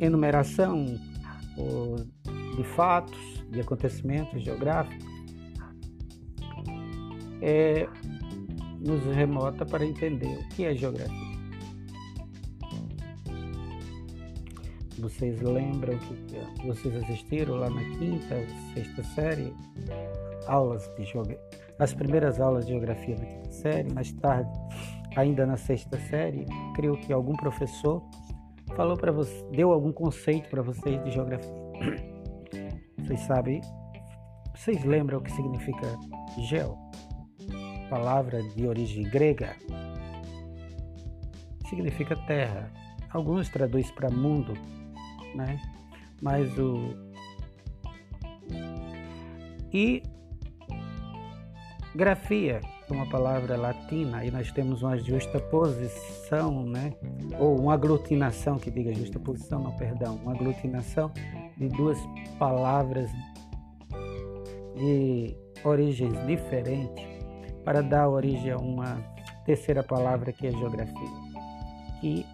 enumeração 0.00 0.84
de 2.56 2.64
fatos, 2.74 3.44
de 3.50 3.60
acontecimentos 3.60 4.42
geográficos 4.42 5.14
é, 7.46 7.86
nos 8.84 9.04
remota 9.14 9.64
para 9.64 9.84
entender 9.84 10.38
o 10.38 10.48
que 10.50 10.64
é 10.64 10.74
geografia. 10.74 11.34
Vocês 14.98 15.40
lembram 15.40 15.98
que 15.98 16.66
vocês 16.66 16.94
assistiram 17.02 17.56
lá 17.56 17.68
na 17.68 17.82
quinta 17.98 18.36
sexta 18.74 19.02
série 19.02 19.52
aulas 20.46 20.90
de 20.96 21.04
as 21.78 21.92
primeiras 21.92 22.40
aulas 22.40 22.64
de 22.66 22.72
geografia 22.72 23.16
na 23.16 23.24
quinta 23.24 23.50
série, 23.50 23.92
mais 23.92 24.12
tarde, 24.12 24.50
ainda 25.16 25.44
na 25.44 25.56
sexta 25.56 25.98
série, 26.08 26.46
creio 26.74 26.96
que 26.98 27.12
algum 27.12 27.34
professor 27.34 28.02
falou 28.76 28.96
para 28.96 29.12
você, 29.12 29.44
deu 29.50 29.72
algum 29.72 29.92
conceito 29.92 30.48
para 30.48 30.62
vocês 30.62 31.02
de 31.04 31.10
geografia. 31.10 31.52
Vocês 32.98 33.20
sabem? 33.20 33.60
Vocês 34.54 34.84
lembram 34.84 35.18
o 35.18 35.22
que 35.22 35.32
significa 35.32 35.98
geo? 36.38 36.83
Palavra 37.94 38.42
de 38.42 38.66
origem 38.66 39.04
grega, 39.04 39.54
significa 41.68 42.16
terra. 42.26 42.68
Alguns 43.10 43.48
traduz 43.48 43.88
para 43.92 44.10
mundo, 44.10 44.52
né? 45.32 45.60
Mas 46.20 46.58
o 46.58 46.92
e 49.72 50.02
grafia, 51.94 52.60
uma 52.90 53.08
palavra 53.08 53.56
latina, 53.56 54.24
e 54.24 54.30
nós 54.32 54.50
temos 54.50 54.82
uma 54.82 54.98
justa 54.98 55.38
posição, 55.38 56.64
né? 56.64 56.92
Ou 57.38 57.60
uma 57.60 57.74
aglutinação, 57.74 58.58
que 58.58 58.72
diga 58.72 58.92
justa 58.92 59.20
posição, 59.20 59.62
não, 59.62 59.76
perdão, 59.76 60.16
uma 60.16 60.32
aglutinação 60.32 61.12
de 61.56 61.68
duas 61.68 61.98
palavras 62.40 63.08
de 64.76 65.36
origens 65.64 66.14
diferentes 66.26 67.13
para 67.64 67.82
dar 67.82 68.08
origem 68.08 68.52
a 68.52 68.58
uma 68.58 69.02
terceira 69.44 69.82
palavra 69.82 70.32
que 70.32 70.46
é 70.46 70.50
geografia, 70.50 71.08
que 72.00 72.26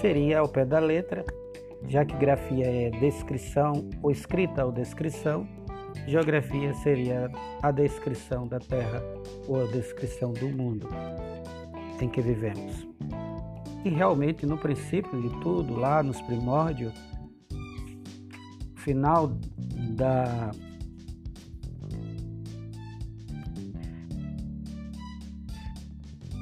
seria 0.00 0.40
ao 0.40 0.48
pé 0.48 0.64
da 0.64 0.78
letra, 0.78 1.24
já 1.88 2.04
que 2.04 2.16
grafia 2.16 2.66
é 2.66 2.90
descrição 2.90 3.88
ou 4.02 4.10
escrita 4.10 4.64
ou 4.64 4.72
descrição, 4.72 5.46
geografia 6.06 6.72
seria 6.74 7.30
a 7.62 7.70
descrição 7.70 8.46
da 8.46 8.58
Terra 8.58 9.02
ou 9.48 9.62
a 9.62 9.66
descrição 9.66 10.32
do 10.32 10.48
mundo 10.48 10.88
em 12.00 12.08
que 12.08 12.20
vivemos. 12.20 12.86
E 13.84 13.88
realmente, 13.88 14.46
no 14.46 14.56
princípio 14.56 15.20
de 15.20 15.28
tudo, 15.40 15.74
lá 15.74 16.02
nos 16.02 16.20
primórdios, 16.22 16.92
final 18.76 19.28
da 19.96 20.50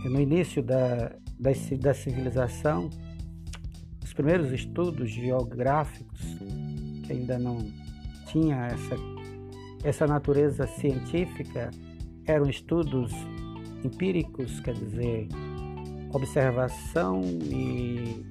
no 0.09 0.21
início 0.21 0.63
da, 0.63 1.13
da, 1.39 1.51
da 1.79 1.95
civilização, 1.95 2.89
os 4.03 4.13
primeiros 4.13 4.51
estudos 4.53 5.11
geográficos, 5.11 6.21
que 7.05 7.13
ainda 7.13 7.39
não 7.39 7.59
tinha 8.27 8.67
essa, 8.67 8.97
essa 9.85 10.07
natureza 10.07 10.67
científica, 10.67 11.71
eram 12.27 12.49
estudos 12.49 13.13
empíricos, 13.85 14.61
quer 14.61 14.75
dizer, 14.75 15.29
observação 16.13 17.21
e, 17.43 18.25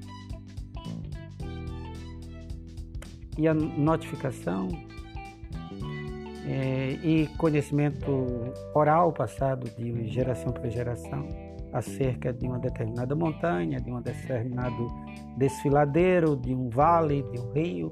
e 3.38 3.48
a 3.48 3.54
notificação 3.54 4.68
é, 6.46 7.00
e 7.04 7.28
conhecimento 7.38 8.52
oral 8.74 9.14
passado 9.14 9.70
de 9.78 10.08
geração 10.10 10.52
para 10.52 10.70
geração 10.70 11.49
acerca 11.72 12.34
de 12.34 12.48
uma 12.48 12.60
determinada 12.60 13.16
montanha, 13.16 13.80
de 13.80 13.92
um 13.92 14.02
determinado 14.02 14.88
desfiladeiro, 15.38 16.36
de 16.36 16.54
um 16.54 16.70
vale, 16.70 17.24
de 17.32 17.40
um 17.40 17.52
rio, 17.52 17.92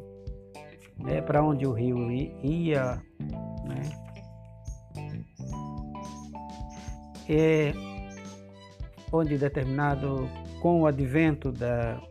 né, 0.98 1.22
para 1.22 1.44
onde 1.44 1.66
o 1.66 1.72
rio 1.72 2.12
ia, 2.12 3.02
né? 3.68 3.82
E 7.30 7.74
onde 9.12 9.38
determinado 9.38 10.28
com 10.62 10.82
o 10.82 10.88
advento 10.88 11.52
da, 11.52 12.02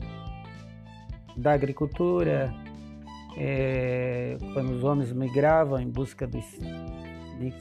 da 1.37 1.53
agricultura, 1.53 2.53
é, 3.37 4.37
quando 4.53 4.71
os 4.71 4.85
homens 4.85 5.13
migravam 5.13 5.81
em 5.81 5.89
busca 5.89 6.27
de, 6.27 6.41
de, 7.39 7.53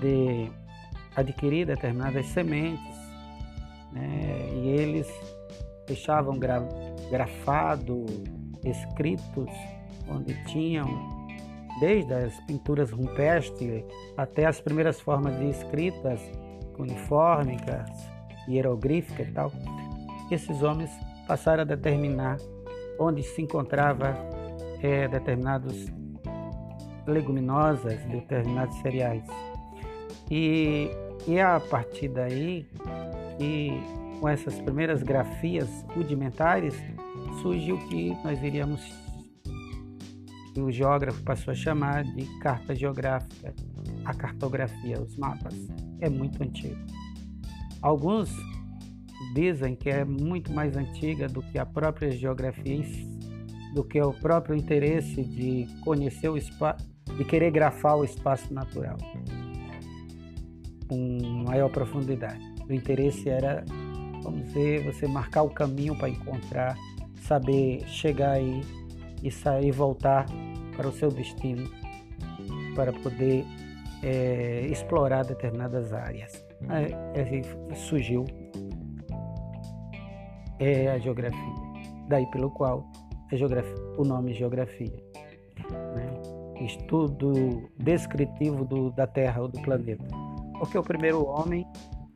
de 0.00 0.52
adquirir 1.18 1.66
determinadas 1.66 2.26
sementes, 2.26 2.96
né? 3.92 4.50
e 4.52 4.68
eles 4.68 5.08
deixavam 5.86 6.38
gra 6.38 6.60
grafado, 7.10 8.04
escritos, 8.64 9.50
onde 10.08 10.34
tinham 10.44 10.86
desde 11.80 12.12
as 12.12 12.34
pinturas 12.40 12.90
rupestres 12.90 13.84
até 14.16 14.46
as 14.46 14.60
primeiras 14.60 15.00
formas 15.00 15.38
de 15.38 15.50
escritas 15.50 16.20
uniformicas, 16.78 17.88
hieroglíficas 18.48 19.28
e 19.28 19.32
tal. 19.32 19.52
Esses 20.30 20.62
homens 20.62 20.90
passaram 21.26 21.62
a 21.62 21.64
determinar 21.64 22.36
onde 22.98 23.22
se 23.22 23.42
encontrava 23.42 24.14
é, 24.82 25.08
determinados 25.08 25.86
leguminosas, 27.06 27.98
determinados 28.06 28.76
cereais. 28.80 29.24
E 30.30 30.90
e 31.26 31.36
é 31.36 31.42
a 31.42 31.60
partir 31.60 32.08
daí, 32.08 32.66
e 33.40 33.70
com 34.20 34.28
essas 34.28 34.60
primeiras 34.60 35.02
grafias 35.02 35.68
rudimentares, 35.94 36.74
surgiu 37.42 37.76
o 37.76 37.88
que 37.88 38.16
nós 38.24 38.42
iríamos, 38.42 38.80
que 40.52 40.60
o 40.60 40.70
geógrafo 40.70 41.22
passou 41.22 41.52
a 41.52 41.54
chamar 41.54 42.04
de 42.04 42.24
carta 42.40 42.74
geográfica, 42.74 43.54
a 44.04 44.14
cartografia, 44.14 45.00
os 45.00 45.16
mapas. 45.16 45.54
É 46.00 46.08
muito 46.08 46.42
antigo. 46.42 46.76
Alguns 47.80 48.30
dizem 49.34 49.76
que 49.76 49.88
é 49.90 50.04
muito 50.04 50.52
mais 50.52 50.76
antiga 50.76 51.28
do 51.28 51.42
que 51.42 51.58
a 51.58 51.66
própria 51.66 52.10
geografia, 52.10 52.84
do 53.74 53.84
que 53.84 54.00
o 54.00 54.12
próprio 54.12 54.56
interesse 54.56 55.22
de 55.22 55.66
conhecer 55.82 56.28
o 56.28 56.36
espaço, 56.36 56.88
de 57.16 57.24
querer 57.24 57.50
grafar 57.50 57.96
o 57.96 58.04
espaço 58.04 58.52
natural 58.52 58.96
com 60.88 61.44
maior 61.46 61.70
profundidade. 61.70 62.40
O 62.68 62.72
interesse 62.72 63.28
era, 63.28 63.64
vamos 64.22 64.46
dizer, 64.46 64.84
você 64.84 65.06
marcar 65.06 65.42
o 65.42 65.50
caminho 65.50 65.96
para 65.96 66.08
encontrar, 66.08 66.76
saber 67.22 67.80
chegar 67.86 68.32
aí 68.32 68.62
e 69.22 69.30
sair 69.30 69.68
e 69.68 69.70
voltar 69.70 70.26
para 70.76 70.88
o 70.88 70.92
seu 70.92 71.10
destino, 71.10 71.68
para 72.74 72.92
poder 72.92 73.44
é, 74.02 74.66
explorar 74.70 75.24
determinadas 75.24 75.92
áreas. 75.92 76.44
Aí, 76.68 76.92
surgiu 77.74 78.24
é, 80.58 80.88
a 80.88 80.98
geografia, 80.98 81.54
daí 82.08 82.26
pelo 82.30 82.50
qual 82.50 82.84
o 83.98 84.04
nome 84.04 84.32
geografia. 84.32 84.96
Né? 85.94 86.64
Estudo 86.64 87.68
descritivo 87.78 88.64
do, 88.64 88.90
da 88.90 89.06
Terra 89.06 89.42
ou 89.42 89.48
do 89.48 89.60
planeta 89.60 90.27
porque 90.58 90.76
o 90.76 90.82
primeiro 90.82 91.24
homem 91.26 91.66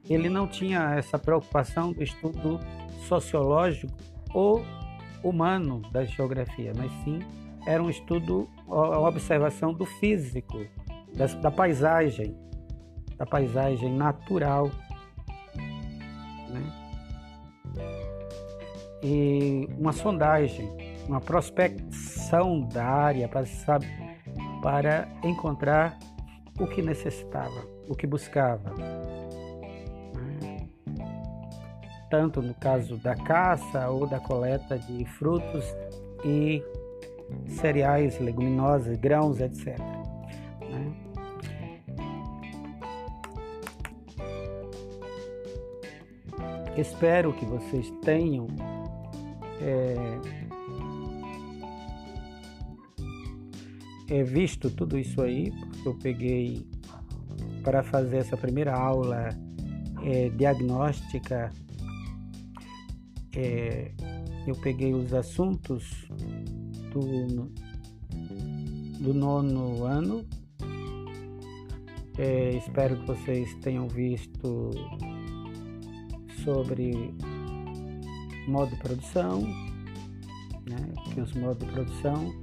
ele 0.09 0.29
não 0.29 0.47
tinha 0.47 0.95
essa 0.97 1.19
preocupação 1.19 1.93
do 1.93 2.03
estudo 2.03 2.59
sociológico 3.07 3.93
ou 4.35 4.65
humano 5.23 5.81
da 5.93 6.05
geografia, 6.05 6.73
mas 6.77 6.91
sim 7.05 7.21
era 7.67 7.83
um 7.83 7.89
estudo, 7.89 8.49
a 8.69 8.99
observação 8.99 9.73
do 9.73 9.87
físico, 9.87 10.67
da, 11.41 11.51
paisagem, 11.51 12.37
da 13.17 13.25
paisagem 13.25 13.95
natural. 13.95 14.69
Né? 16.49 16.73
E 19.03 19.69
uma 19.79 19.93
sondagem, 19.93 20.69
uma 21.07 21.21
prospecção 21.21 22.63
da 22.63 22.85
área 22.85 23.29
para, 23.29 23.47
saber, 23.47 24.19
para 24.61 25.09
encontrar 25.23 25.97
o 26.59 26.67
que 26.67 26.83
necessitava 26.83 27.72
o 27.89 27.95
que 27.95 28.07
buscava. 28.07 28.75
Tanto 32.11 32.43
no 32.43 32.55
caso 32.55 32.97
da 32.99 33.15
caça 33.15 33.89
ou 33.89 34.07
da 34.07 34.21
coleta 34.21 34.79
de 34.79 35.05
frutos 35.05 35.65
e 36.25 36.63
cereais, 37.47 38.19
leguminosas, 38.19 38.97
grãos, 38.99 39.41
etc. 39.41 39.79
Espero 46.77 47.33
que 47.35 47.45
vocês 47.45 47.91
tenham 48.03 48.47
é, 54.09 54.23
visto 54.25 54.71
tudo 54.71 54.99
isso 54.99 55.21
aí, 55.21 55.51
porque 55.51 55.89
eu 55.89 55.95
peguei 55.95 56.67
para 57.63 57.83
fazer 57.83 58.19
essa 58.19 58.37
primeira 58.37 58.75
aula 58.75 59.29
é, 60.03 60.29
diagnóstica, 60.31 61.51
é, 63.35 63.93
eu 64.47 64.55
peguei 64.57 64.93
os 64.93 65.13
assuntos 65.15 66.07
do, 66.93 67.51
do 69.01 69.15
nono 69.15 69.85
ano. 69.85 70.27
É, 72.19 72.51
espero 72.57 72.99
que 73.01 73.07
vocês 73.07 73.55
tenham 73.63 73.89
visto 73.89 74.71
sobre 76.45 77.15
modo 78.47 78.71
de 78.71 78.77
produção, 78.77 79.43
né? 80.69 80.93
que 81.15 81.21
os 81.21 81.33
modos 81.35 81.59
de 81.59 81.73
produção, 81.73 82.35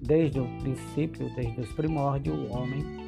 desde 0.00 0.40
o 0.40 0.46
princípio, 0.60 1.28
desde 1.34 1.60
os 1.60 1.72
primórdios, 1.72 2.38
o 2.38 2.52
homem 2.52 3.03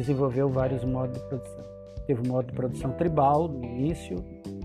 desenvolveu 0.00 0.48
vários 0.48 0.82
modos 0.82 1.20
de 1.20 1.28
produção. 1.28 1.64
Teve 2.06 2.22
o 2.22 2.32
modo 2.32 2.46
de 2.46 2.52
produção 2.54 2.92
tribal 2.92 3.48
no 3.48 3.62
início, 3.62 4.16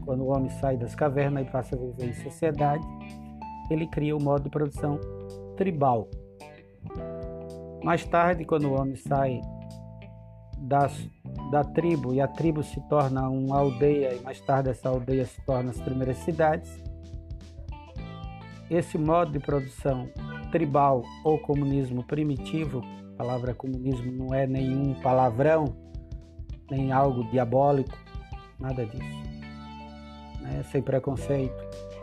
quando 0.05 0.23
o 0.23 0.27
homem 0.27 0.49
sai 0.61 0.77
das 0.77 0.95
cavernas 0.95 1.45
e 1.45 1.51
passa 1.51 1.75
a 1.75 1.79
viver 1.79 2.05
em 2.05 2.13
sociedade, 2.13 2.83
ele 3.69 3.85
cria 3.87 4.15
o 4.15 4.21
modo 4.21 4.43
de 4.43 4.49
produção 4.49 4.97
tribal. 5.57 6.07
Mais 7.83 8.05
tarde, 8.05 8.45
quando 8.45 8.69
o 8.69 8.79
homem 8.79 8.95
sai 8.95 9.41
da, 10.57 10.89
da 11.51 11.63
tribo 11.63 12.13
e 12.13 12.21
a 12.21 12.27
tribo 12.27 12.63
se 12.63 12.79
torna 12.87 13.29
uma 13.29 13.59
aldeia 13.59 14.13
e 14.13 14.21
mais 14.21 14.39
tarde 14.39 14.69
essa 14.69 14.87
aldeia 14.87 15.25
se 15.25 15.39
torna 15.45 15.71
as 15.71 15.81
primeiras 15.81 16.17
cidades, 16.17 16.81
esse 18.69 18.97
modo 18.97 19.33
de 19.33 19.39
produção 19.39 20.09
tribal 20.51 21.03
ou 21.23 21.37
comunismo 21.39 22.03
primitivo, 22.03 22.81
palavra 23.15 23.53
comunismo 23.53 24.11
não 24.11 24.33
é 24.33 24.45
nenhum 24.45 24.93
palavrão, 25.01 25.75
nem 26.69 26.91
algo 26.91 27.23
diabólico, 27.31 27.97
nada 28.59 28.85
disso, 28.85 29.21
né? 30.41 30.63
sem 30.71 30.81
preconceito. 30.81 31.55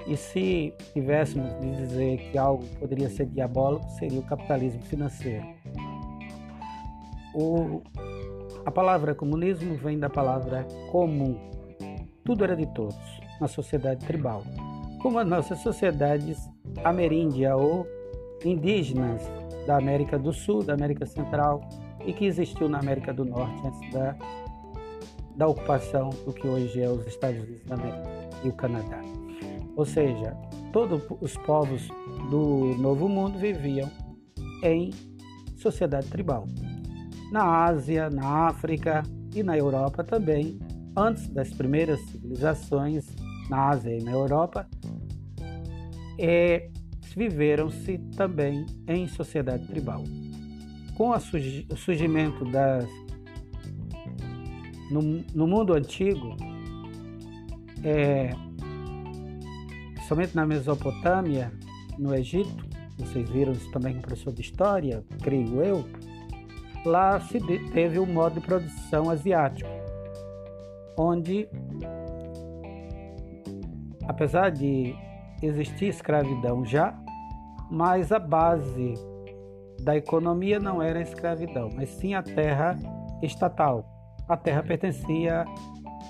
E 0.06 0.16
se 0.16 0.74
tivéssemos 0.92 1.52
de 1.60 1.76
dizer 1.76 2.18
que 2.30 2.38
algo 2.38 2.64
poderia 2.78 3.08
ser 3.08 3.26
diabólico, 3.26 3.88
seria 3.90 4.18
o 4.18 4.22
capitalismo 4.24 4.82
financeiro. 4.82 5.46
O, 7.34 7.82
a 8.64 8.70
palavra 8.70 9.14
comunismo 9.14 9.76
vem 9.76 9.98
da 9.98 10.10
palavra 10.10 10.66
comum. 10.90 11.38
Tudo 12.24 12.44
era 12.44 12.56
de 12.56 12.66
todos, 12.74 12.96
na 13.40 13.46
sociedade 13.46 14.04
tribal. 14.04 14.42
Como 15.00 15.18
as 15.18 15.26
nossas 15.26 15.58
sociedades 15.60 16.38
ameríndia 16.84 17.56
ou 17.56 17.86
indígenas 18.44 19.22
da 19.66 19.76
América 19.76 20.18
do 20.18 20.32
Sul, 20.32 20.62
da 20.62 20.74
América 20.74 21.06
Central 21.06 21.60
e 22.04 22.12
que 22.12 22.24
existiu 22.24 22.68
na 22.68 22.78
América 22.78 23.12
do 23.12 23.24
Norte 23.24 23.66
antes 23.66 23.92
da, 23.92 24.16
da 25.36 25.46
ocupação 25.46 26.10
do 26.24 26.32
que 26.32 26.46
hoje 26.46 26.80
é 26.80 26.88
os 26.88 27.06
Estados 27.06 27.42
Unidos 27.42 27.64
da 27.64 27.74
América 27.76 28.10
e 28.44 28.48
o 28.48 28.52
Canadá. 28.52 29.00
Ou 29.76 29.84
seja, 29.84 30.36
todos 30.72 31.02
os 31.20 31.36
povos 31.38 31.88
do 32.30 32.76
Novo 32.78 33.08
Mundo 33.08 33.38
viviam 33.38 33.90
em 34.62 34.90
sociedade 35.56 36.08
tribal. 36.08 36.46
Na 37.30 37.64
Ásia, 37.64 38.10
na 38.10 38.48
África 38.48 39.02
e 39.34 39.42
na 39.42 39.56
Europa 39.56 40.04
também, 40.04 40.58
antes 40.96 41.28
das 41.28 41.50
primeiras 41.50 42.00
civilizações 42.10 43.06
na 43.48 43.70
Ásia 43.70 43.96
e 43.96 44.02
na 44.02 44.12
Europa, 44.12 44.66
é, 46.18 46.70
viveram-se 47.12 47.98
também 48.16 48.66
em 48.86 49.06
sociedade 49.08 49.66
tribal. 49.66 50.04
Com 50.96 51.10
o 51.10 51.76
surgimento 51.76 52.44
das. 52.46 52.86
No, 54.90 55.00
no 55.34 55.46
mundo 55.46 55.72
antigo, 55.72 56.36
é, 57.82 58.30
somente 60.06 60.36
na 60.36 60.46
Mesopotâmia, 60.46 61.50
no 61.98 62.14
Egito, 62.14 62.66
vocês 62.98 63.28
viram 63.30 63.52
isso 63.52 63.70
também 63.70 63.94
com 63.94 64.02
professor 64.02 64.32
de 64.32 64.42
história, 64.42 65.02
creio 65.22 65.62
eu, 65.62 65.84
lá 66.84 67.18
se 67.20 67.40
teve 67.72 67.98
o 67.98 68.02
um 68.02 68.06
modo 68.06 68.40
de 68.40 68.46
produção 68.46 69.10
asiático, 69.10 69.70
onde, 70.98 71.48
apesar 74.06 74.50
de 74.50 74.94
existir 75.42 75.86
escravidão 75.86 76.64
já, 76.64 77.01
mas 77.72 78.12
a 78.12 78.18
base 78.18 78.94
da 79.82 79.96
economia 79.96 80.60
não 80.60 80.82
era 80.82 80.98
a 80.98 81.02
escravidão, 81.02 81.70
mas 81.74 81.88
sim 81.88 82.14
a 82.14 82.22
terra 82.22 82.78
estatal. 83.22 83.84
A 84.28 84.36
terra 84.36 84.62
pertencia 84.62 85.44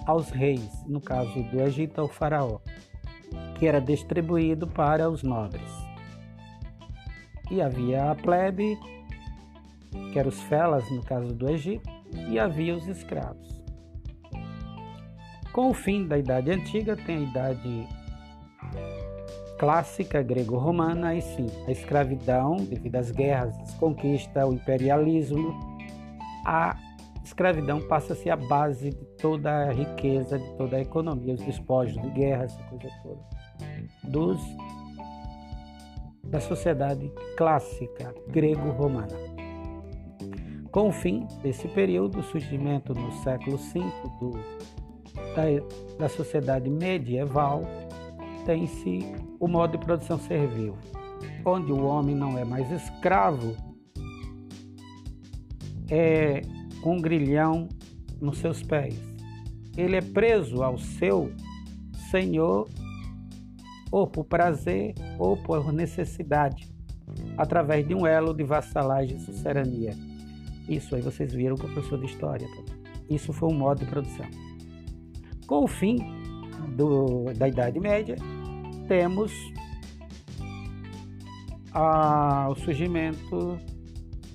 aos 0.06 0.28
reis, 0.30 0.84
no 0.86 1.00
caso 1.00 1.42
do 1.44 1.60
Egito 1.62 2.00
ao 2.00 2.08
faraó 2.08 2.58
que 3.62 3.68
era 3.68 3.80
distribuído 3.80 4.66
para 4.66 5.08
os 5.08 5.22
nobres. 5.22 5.70
E 7.48 7.62
havia 7.62 8.10
a 8.10 8.14
plebe, 8.16 8.76
que 10.12 10.18
eram 10.18 10.30
os 10.30 10.42
felas, 10.42 10.90
no 10.90 11.00
caso 11.04 11.32
do 11.32 11.48
Egito, 11.48 11.88
e 12.28 12.40
havia 12.40 12.74
os 12.74 12.88
escravos. 12.88 13.62
Com 15.52 15.70
o 15.70 15.74
fim 15.74 16.08
da 16.08 16.18
Idade 16.18 16.50
Antiga, 16.50 16.96
tem 16.96 17.18
a 17.18 17.20
Idade 17.20 17.88
Clássica 19.62 20.20
grego-romana, 20.20 21.10
aí 21.10 21.22
sim, 21.22 21.46
a 21.68 21.70
escravidão, 21.70 22.56
devido 22.56 22.96
às 22.96 23.12
guerras, 23.12 23.56
às 23.60 23.72
conquistas, 23.74 24.44
o 24.44 24.54
imperialismo, 24.54 25.54
a 26.44 26.76
escravidão 27.24 27.80
passa 27.80 28.12
a 28.12 28.16
ser 28.16 28.30
a 28.30 28.36
base 28.36 28.90
de 28.90 29.04
toda 29.18 29.68
a 29.68 29.72
riqueza, 29.72 30.36
de 30.36 30.52
toda 30.56 30.78
a 30.78 30.80
economia, 30.80 31.34
os 31.34 31.42
despojos 31.42 31.94
de 32.02 32.10
guerra, 32.10 32.42
essa 32.42 32.60
coisa 32.64 32.88
toda 33.04 33.20
dos 34.02 34.40
da 36.24 36.40
sociedade 36.40 37.08
clássica 37.36 38.12
grego-romana. 38.30 39.16
Com 40.72 40.88
o 40.88 40.92
fim 40.92 41.24
desse 41.40 41.68
período, 41.68 42.18
o 42.18 42.24
surgimento 42.24 42.92
no 42.94 43.12
século 43.22 43.58
V 43.58 43.80
do, 44.18 44.30
da, 45.36 45.44
da 46.00 46.08
sociedade 46.08 46.68
medieval, 46.68 47.62
tem-se 48.44 49.00
o 49.38 49.48
modo 49.48 49.78
de 49.78 49.84
produção 49.84 50.18
servil, 50.18 50.76
onde 51.44 51.72
o 51.72 51.84
homem 51.84 52.14
não 52.14 52.38
é 52.38 52.44
mais 52.44 52.70
escravo, 52.70 53.56
é 55.90 56.42
um 56.84 57.00
grilhão 57.00 57.68
nos 58.20 58.38
seus 58.38 58.62
pés. 58.62 58.98
Ele 59.76 59.96
é 59.96 60.00
preso 60.00 60.62
ao 60.62 60.78
seu 60.78 61.32
senhor 62.10 62.68
ou 63.90 64.06
por 64.06 64.24
prazer 64.24 64.94
ou 65.18 65.36
por 65.36 65.72
necessidade, 65.72 66.72
através 67.36 67.86
de 67.86 67.94
um 67.94 68.06
elo 68.06 68.32
de 68.32 68.44
vassalagem 68.44 69.16
e 69.16 69.20
sucerania. 69.20 69.94
Isso 70.68 70.94
aí 70.94 71.02
vocês 71.02 71.32
viram 71.32 71.56
com 71.56 71.66
o 71.66 71.72
professor 71.72 71.98
de 71.98 72.06
história. 72.06 72.46
Isso 73.10 73.32
foi 73.32 73.48
um 73.48 73.54
modo 73.54 73.80
de 73.80 73.86
produção. 73.86 74.26
Com 75.46 75.64
o 75.64 75.68
fim 75.68 76.21
do, 76.68 77.32
da 77.36 77.48
Idade 77.48 77.80
Média, 77.80 78.16
temos 78.88 79.32
a, 81.72 82.48
o 82.50 82.54
surgimento 82.54 83.58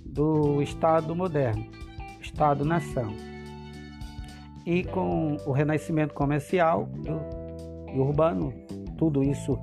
do 0.05 0.61
Estado 0.61 1.15
moderno, 1.15 1.65
Estado-nação. 2.21 3.13
E 4.65 4.83
com 4.83 5.37
o 5.45 5.51
renascimento 5.51 6.13
comercial 6.13 6.89
e 7.93 7.99
urbano, 7.99 8.53
tudo 8.97 9.23
isso 9.23 9.57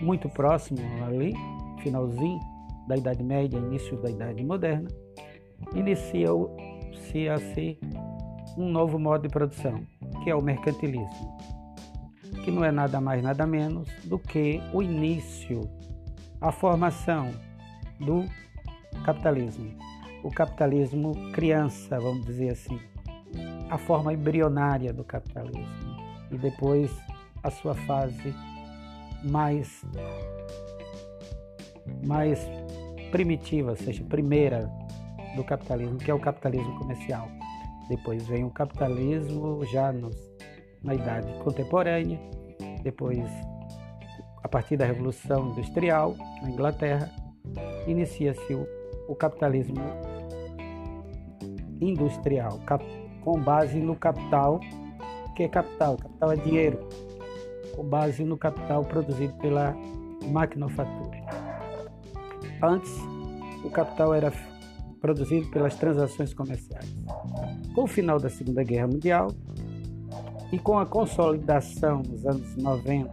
muito 0.00 0.28
próximo 0.28 0.78
ali, 1.04 1.34
finalzinho 1.82 2.38
da 2.86 2.96
Idade 2.96 3.22
Média, 3.22 3.58
início 3.58 4.00
da 4.00 4.10
Idade 4.10 4.44
Moderna, 4.44 4.88
inicia-se 5.74 7.78
um 8.56 8.70
novo 8.70 8.98
modo 8.98 9.22
de 9.22 9.28
produção, 9.28 9.84
que 10.22 10.30
é 10.30 10.34
o 10.34 10.42
mercantilismo, 10.42 11.36
que 12.44 12.50
não 12.50 12.62
é 12.62 12.70
nada 12.70 13.00
mais 13.00 13.22
nada 13.22 13.46
menos 13.46 13.88
do 14.04 14.18
que 14.18 14.60
o 14.72 14.82
início, 14.82 15.62
a 16.42 16.52
formação 16.52 17.30
do 17.98 18.26
capitalismo. 19.02 19.74
O 20.22 20.30
capitalismo 20.30 21.14
criança, 21.32 21.98
vamos 21.98 22.26
dizer 22.26 22.50
assim, 22.50 22.78
a 23.70 23.78
forma 23.78 24.12
embrionária 24.12 24.92
do 24.92 25.02
capitalismo 25.02 25.66
e 26.30 26.36
depois 26.36 26.90
a 27.42 27.50
sua 27.50 27.74
fase 27.74 28.34
mais, 29.24 29.82
mais 32.06 32.46
primitiva, 33.10 33.70
ou 33.70 33.76
seja, 33.76 34.04
primeira 34.04 34.70
do 35.34 35.42
capitalismo, 35.44 35.96
que 35.96 36.10
é 36.10 36.14
o 36.14 36.20
capitalismo 36.20 36.78
comercial. 36.78 37.26
Depois 37.88 38.26
vem 38.26 38.44
o 38.44 38.50
capitalismo 38.50 39.64
já 39.66 39.92
nos, 39.92 40.16
na 40.84 40.94
idade 40.94 41.32
contemporânea, 41.42 42.20
depois, 42.82 43.18
a 44.42 44.48
partir 44.48 44.76
da 44.76 44.84
Revolução 44.84 45.50
Industrial 45.50 46.14
na 46.42 46.50
Inglaterra, 46.50 47.10
inicia-se 47.86 48.54
o, 48.54 48.66
o 49.08 49.14
capitalismo 49.14 49.82
industrial, 51.80 52.58
cap, 52.66 52.84
com 53.22 53.40
base 53.40 53.78
no 53.80 53.96
capital, 53.96 54.60
que 55.34 55.42
é 55.42 55.48
capital, 55.48 55.96
capital 55.96 56.32
é 56.32 56.36
dinheiro, 56.36 56.88
com 57.74 57.84
base 57.84 58.22
no 58.24 58.36
capital 58.36 58.84
produzido 58.84 59.34
pela 59.38 59.74
maquinofatura. 60.26 61.24
Antes, 62.62 62.92
o 63.64 63.70
capital 63.70 64.14
era 64.14 64.32
produzido 65.00 65.50
pelas 65.50 65.74
transações 65.74 66.32
comerciais. 66.32 66.94
Com 67.74 67.82
o 67.82 67.86
final 67.86 68.18
da 68.18 68.30
Segunda 68.30 68.62
Guerra 68.62 68.86
Mundial 68.86 69.28
e 70.54 70.58
com 70.58 70.78
a 70.78 70.86
consolidação 70.86 72.02
nos 72.02 72.24
anos 72.24 72.56
90, 72.56 73.12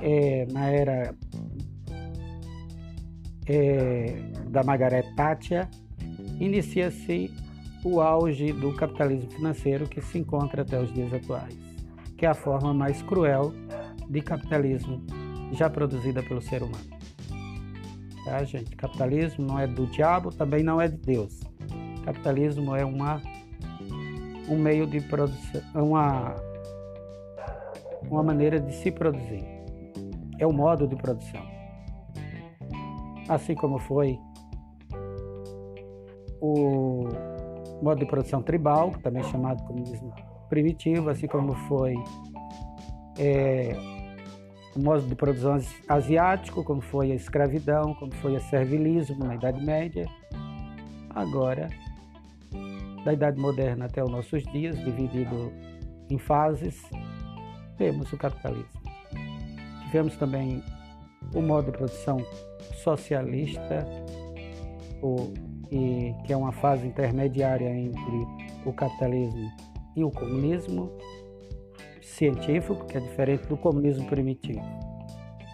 é, 0.00 0.46
na 0.50 0.68
era 0.70 1.14
é, 3.46 4.16
da 4.48 4.62
Margaret 4.62 5.14
Thatcher, 5.14 5.68
inicia-se 6.40 7.30
o 7.84 8.00
auge 8.00 8.52
do 8.52 8.74
capitalismo 8.74 9.30
financeiro 9.30 9.86
que 9.86 10.00
se 10.00 10.18
encontra 10.18 10.62
até 10.62 10.80
os 10.80 10.92
dias 10.92 11.12
atuais 11.12 11.74
que 12.16 12.26
é 12.26 12.30
a 12.30 12.34
forma 12.34 12.72
mais 12.72 13.02
cruel 13.02 13.52
de 14.08 14.20
capitalismo 14.22 15.02
já 15.52 15.68
produzida 15.68 16.22
pelo 16.22 16.40
ser 16.40 16.62
humano. 16.62 16.84
Tá, 18.24 18.42
gente? 18.44 18.74
Capitalismo 18.76 19.46
não 19.46 19.58
é 19.58 19.66
do 19.66 19.86
diabo, 19.86 20.30
também 20.30 20.62
não 20.62 20.80
é 20.80 20.88
de 20.88 20.96
Deus. 20.96 21.40
Capitalismo 22.04 22.74
é 22.74 22.84
uma 22.84 23.20
um 24.48 24.56
meio 24.56 24.86
de 24.86 25.00
produção, 25.00 25.62
uma 25.74 26.34
uma 28.10 28.22
maneira 28.22 28.60
de 28.60 28.72
se 28.74 28.90
produzir. 28.90 29.44
É 30.38 30.46
o 30.46 30.52
modo 30.52 30.86
de 30.86 30.96
produção. 30.96 31.42
Assim 33.28 33.54
como 33.54 33.78
foi 33.78 34.18
o 36.40 37.08
modo 37.82 37.98
de 37.98 38.06
produção 38.06 38.42
tribal, 38.42 38.90
também 39.02 39.22
chamado 39.24 39.62
comunismo 39.64 40.12
primitivo, 40.48 41.08
assim 41.08 41.26
como 41.26 41.54
foi 41.66 41.94
é, 43.18 43.74
o 44.76 44.80
modo 44.80 45.02
de 45.02 45.14
produção 45.14 45.58
asiático, 45.88 46.62
como 46.62 46.80
foi 46.82 47.12
a 47.12 47.14
escravidão, 47.14 47.94
como 47.94 48.14
foi 48.16 48.36
o 48.36 48.40
servilismo 48.42 49.24
na 49.24 49.36
Idade 49.36 49.64
Média. 49.64 50.06
Agora, 51.10 51.70
da 53.04 53.12
Idade 53.12 53.38
Moderna 53.38 53.86
até 53.86 54.02
os 54.02 54.10
nossos 54.10 54.42
dias, 54.44 54.76
dividido 54.78 55.52
em 56.10 56.18
fases, 56.18 56.82
temos 57.76 58.12
o 58.12 58.16
capitalismo. 58.16 58.82
Tivemos 59.84 60.16
também 60.16 60.62
o 61.34 61.40
modo 61.40 61.70
de 61.70 61.78
produção 61.78 62.18
socialista, 62.82 63.86
o, 65.02 65.32
e, 65.70 66.14
que 66.24 66.32
é 66.32 66.36
uma 66.36 66.52
fase 66.52 66.86
intermediária 66.86 67.68
entre 67.68 68.26
o 68.64 68.72
capitalismo 68.72 69.50
e 69.96 70.02
o 70.02 70.10
comunismo 70.10 70.90
científico, 72.00 72.86
que 72.86 72.96
é 72.96 73.00
diferente 73.00 73.46
do 73.46 73.56
comunismo 73.56 74.06
primitivo. 74.06 74.62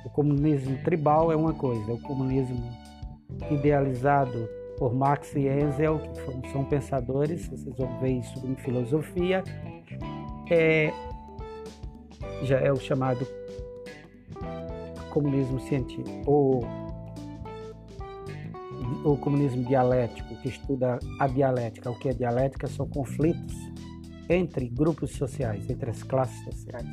O 0.04 0.10
comunismo 0.10 0.78
tribal 0.82 1.30
é 1.30 1.36
uma 1.36 1.52
coisa, 1.52 1.92
o 1.92 2.00
comunismo 2.00 2.70
idealizado 3.50 4.48
por 4.80 4.94
Marx 4.94 5.34
e 5.36 5.46
Engels, 5.46 6.00
que 6.42 6.50
são 6.50 6.64
pensadores, 6.64 7.46
vocês 7.48 7.76
vão 7.76 8.00
ver 8.00 8.12
isso 8.12 8.34
em 8.46 8.56
filosofia, 8.56 9.44
é, 10.50 10.90
já 12.44 12.58
é 12.58 12.72
o 12.72 12.76
chamado 12.76 13.26
comunismo 15.10 15.60
científico, 15.60 16.22
ou 16.24 16.64
o 19.04 19.18
comunismo 19.18 19.62
dialético, 19.64 20.34
que 20.36 20.48
estuda 20.48 20.98
a 21.18 21.26
dialética. 21.26 21.90
O 21.90 21.98
que 21.98 22.08
é 22.08 22.14
dialética 22.14 22.66
são 22.66 22.88
conflitos 22.88 23.54
entre 24.30 24.66
grupos 24.66 25.10
sociais, 25.10 25.68
entre 25.68 25.90
as 25.90 26.02
classes 26.02 26.42
sociais. 26.44 26.88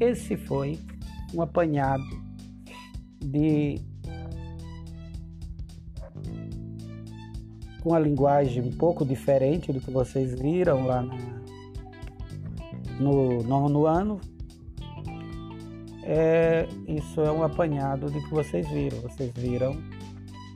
Esse 0.00 0.36
foi 0.36 0.80
um 1.32 1.42
apanhado 1.42 2.02
de 3.20 3.91
com 7.82 7.94
a 7.94 7.98
linguagem 7.98 8.62
um 8.62 8.70
pouco 8.70 9.04
diferente 9.04 9.72
do 9.72 9.80
que 9.80 9.90
vocês 9.90 10.38
viram 10.38 10.86
lá 10.86 11.02
na, 11.02 11.16
no 13.00 13.42
nono 13.42 13.86
ano, 13.86 14.20
é, 16.04 16.66
isso 16.86 17.20
é 17.20 17.30
um 17.30 17.42
apanhado 17.42 18.10
de 18.10 18.20
que 18.20 18.30
vocês 18.30 18.68
viram. 18.68 19.00
Vocês 19.00 19.32
viram 19.34 19.76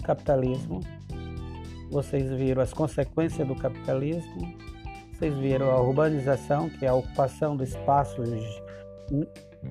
capitalismo, 0.05 0.81
vocês 1.91 2.31
viram 2.33 2.63
as 2.63 2.73
consequências 2.73 3.47
do 3.47 3.55
capitalismo, 3.55 4.55
vocês 5.13 5.35
viram 5.39 5.71
a 5.71 5.81
urbanização, 5.81 6.69
que 6.69 6.85
é 6.85 6.89
a 6.89 6.95
ocupação 6.95 7.57
do 7.57 7.65
espaço 7.65 8.23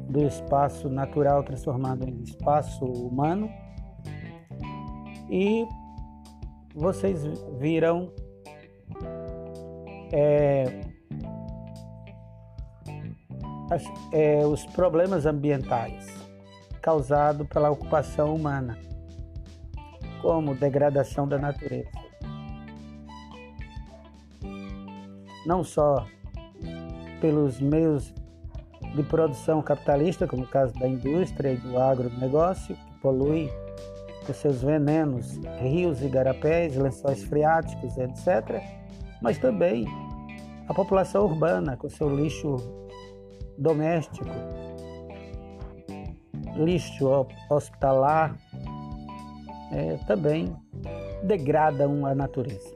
do 0.09 0.25
espaço 0.25 0.89
natural 0.89 1.43
transformado 1.43 2.07
em 2.07 2.23
espaço 2.23 2.85
humano. 2.85 3.49
E 5.29 5.65
vocês 6.75 7.23
viram 7.57 8.11
é, 10.11 10.81
as, 13.71 13.83
é, 14.11 14.45
os 14.45 14.65
problemas 14.65 15.25
ambientais 15.25 16.05
causados 16.81 17.47
pela 17.47 17.71
ocupação 17.71 18.35
humana, 18.35 18.77
como 20.21 20.53
degradação 20.53 21.27
da 21.27 21.39
natureza. 21.39 21.89
Não 25.45 25.63
só 25.63 26.05
pelos 27.21 27.59
meios 27.59 28.13
de 28.95 29.03
produção 29.03 29.61
capitalista, 29.61 30.27
como 30.27 30.43
o 30.43 30.47
caso 30.47 30.73
da 30.73 30.87
indústria 30.87 31.53
e 31.53 31.57
do 31.57 31.79
agronegócio, 31.79 32.75
que 32.75 32.99
polui 33.01 33.49
com 34.25 34.33
seus 34.33 34.61
venenos 34.61 35.39
rios 35.59 36.01
e 36.01 36.07
garapés, 36.07 36.75
lençóis 36.75 37.23
freáticos, 37.23 37.97
etc., 37.97 38.61
mas 39.21 39.37
também 39.37 39.85
a 40.67 40.73
população 40.73 41.25
urbana 41.25 41.77
com 41.77 41.87
seu 41.89 42.13
lixo 42.13 42.57
doméstico, 43.57 44.29
lixo 46.55 47.27
hospitalar, 47.49 48.35
é, 49.71 49.97
também 50.07 50.55
degradam 51.23 52.05
a 52.05 52.13
natureza. 52.13 52.73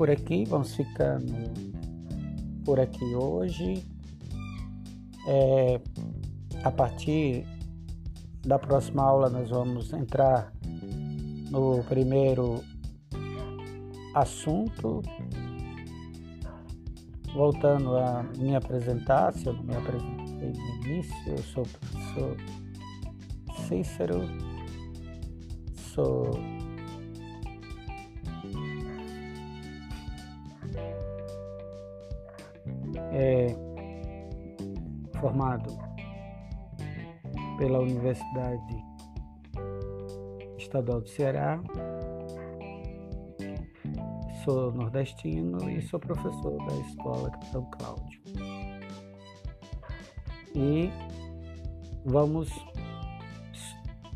Por 0.00 0.10
aqui, 0.10 0.46
vamos 0.46 0.74
ficando 0.74 1.30
por 2.64 2.80
aqui 2.80 3.04
hoje. 3.14 3.84
É, 5.26 5.78
a 6.64 6.70
partir 6.70 7.44
da 8.40 8.58
próxima 8.58 9.02
aula, 9.02 9.28
nós 9.28 9.50
vamos 9.50 9.92
entrar 9.92 10.54
no 11.50 11.84
primeiro 11.84 12.64
assunto. 14.14 15.02
Voltando 17.34 17.94
a 17.98 18.22
me 18.38 18.56
apresentar, 18.56 19.34
se 19.34 19.48
eu 19.48 19.52
não 19.52 19.64
me 19.64 19.76
apresentei 19.76 20.50
no 20.50 20.86
início, 20.86 21.14
eu 21.26 21.42
sou 21.42 21.62
o 21.62 21.68
professor 21.68 22.36
Cícero, 23.68 24.22
sou 25.94 26.30
é 33.20 33.46
formado 35.20 35.78
pela 37.58 37.80
Universidade 37.80 38.84
Estadual 40.56 41.02
do 41.02 41.08
Ceará. 41.08 41.60
Sou 44.42 44.72
nordestino 44.72 45.70
e 45.70 45.82
sou 45.82 46.00
professor 46.00 46.56
da 46.66 46.74
Escola 46.88 47.30
Capitão 47.30 47.70
Cláudio. 47.72 48.22
E 50.54 50.90
vamos 52.06 52.48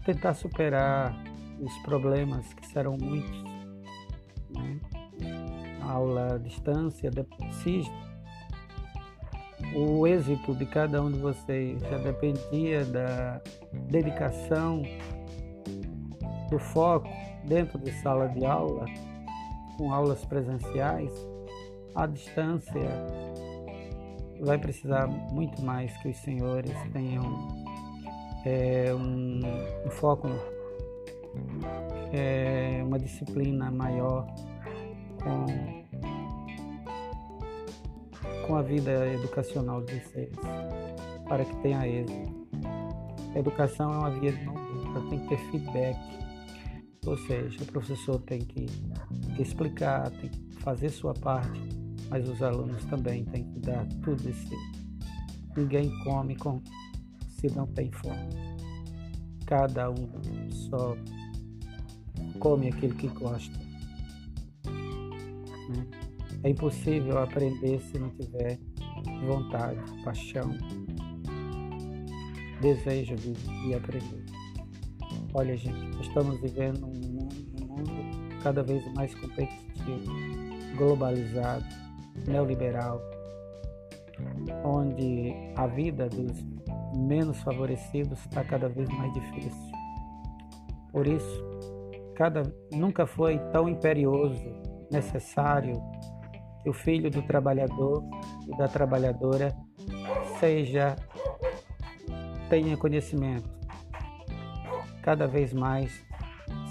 tentar 0.07 0.33
superar 0.33 1.15
os 1.61 1.77
problemas 1.83 2.55
que 2.55 2.67
serão 2.69 2.97
muitos. 2.99 3.45
Né? 4.51 4.81
Aula 5.83 6.37
à 6.37 6.39
distância, 6.39 7.11
se 7.63 7.83
o 9.75 10.07
êxito 10.07 10.55
de 10.55 10.67
cada 10.67 11.03
um 11.03 11.11
de 11.11 11.19
vocês. 11.19 11.81
Já 11.83 11.99
dependia 11.99 12.85
da 12.85 13.41
dedicação, 13.89 14.83
do 16.51 16.59
foco 16.59 17.09
dentro 17.45 17.79
de 17.79 17.93
sala 18.01 18.29
de 18.29 18.45
aula, 18.45 18.87
com 19.77 19.93
aulas 19.93 20.25
presenciais, 20.25 21.13
à 21.95 22.07
distância 22.07 22.81
vai 24.41 24.59
precisar 24.59 25.07
muito 25.07 25.63
mais 25.63 25.97
que 25.99 26.09
os 26.09 26.17
senhores 26.19 26.73
tenham 26.93 27.49
é, 28.45 28.93
um, 28.95 29.41
um, 29.87 29.91
foco, 29.91 30.29
é, 32.13 32.83
uma 32.85 32.99
disciplina 32.99 33.71
maior 33.71 34.27
com 35.23 35.84
com 38.47 38.57
a 38.57 38.63
vida 38.63 39.07
educacional 39.13 39.83
de 39.83 40.01
vocês, 40.01 40.31
para 41.29 41.45
que 41.45 41.57
tenha 41.63 41.87
êxito. 41.87 42.49
A 43.35 43.39
educação 43.39 43.93
é 43.93 43.99
uma 43.99 44.11
via 44.11 44.33
de 44.33 44.45
mão 44.45 44.55
dupla, 44.55 45.09
tem 45.11 45.19
que 45.21 45.29
ter 45.29 45.39
feedback, 45.51 45.99
ou 47.07 47.17
seja, 47.19 47.63
o 47.63 47.67
professor 47.67 48.21
tem 48.23 48.41
que 48.41 48.67
explicar, 49.39 50.11
tem 50.11 50.31
que 50.31 50.57
fazer 50.57 50.89
sua 50.91 51.15
parte, 51.15 51.61
mas 52.09 52.29
os 52.29 52.43
alunos 52.43 52.85
também 52.85 53.25
têm 53.27 53.45
que 53.45 53.61
dar 53.61 53.87
tudo 54.03 54.23
si. 54.33 54.57
Ninguém 55.57 55.91
come 56.05 56.37
com, 56.37 56.63
se 57.29 57.49
não 57.55 57.67
tem 57.67 57.91
fome. 57.93 58.29
Cada 59.47 59.91
um 59.91 60.51
só 60.51 60.97
come 62.39 62.69
aquilo 62.69 62.95
que 62.95 63.09
gosta. 63.09 63.59
Né? 65.69 66.04
É 66.45 66.51
impossível 66.51 67.19
aprender 67.19 67.81
se 67.81 67.99
não 67.99 68.11
tiver 68.11 68.59
vontade, 69.27 69.81
paixão, 70.05 70.55
desejo 72.61 73.15
de, 73.17 73.33
de 73.33 73.75
aprender. 73.75 74.25
Olha, 75.33 75.57
gente, 75.57 76.03
estamos 76.03 76.39
vivendo 76.43 76.85
um 76.85 76.93
mundo, 76.93 77.35
um 77.63 77.67
mundo 77.67 78.41
cada 78.43 78.63
vez 78.63 78.87
mais 78.93 79.15
competitivo, 79.15 80.05
globalizado, 80.77 81.65
neoliberal, 82.27 83.01
onde 84.67 85.33
a 85.57 85.67
vida 85.67 86.11
dos 86.11 86.45
menos 86.95 87.41
favorecidos 87.41 88.19
está 88.19 88.45
cada 88.45 88.69
vez 88.69 88.87
mais 88.91 89.15
difícil. 89.15 89.73
Por 90.93 91.07
isso, 91.07 91.43
cada, 92.15 92.43
nunca 92.71 93.07
foi 93.07 93.39
tão 93.51 93.67
imperioso, 93.67 94.45
necessário 94.93 95.83
que 96.65 96.71
o 96.71 96.73
filho 96.73 97.11
do 97.11 97.21
trabalhador 97.23 98.03
e 98.49 98.57
da 98.57 98.67
trabalhadora 98.67 99.55
seja 100.41 100.97
tenha 102.49 102.77
conhecimento. 102.77 103.49
Cada 105.03 105.27
vez 105.27 105.53
mais 105.53 105.93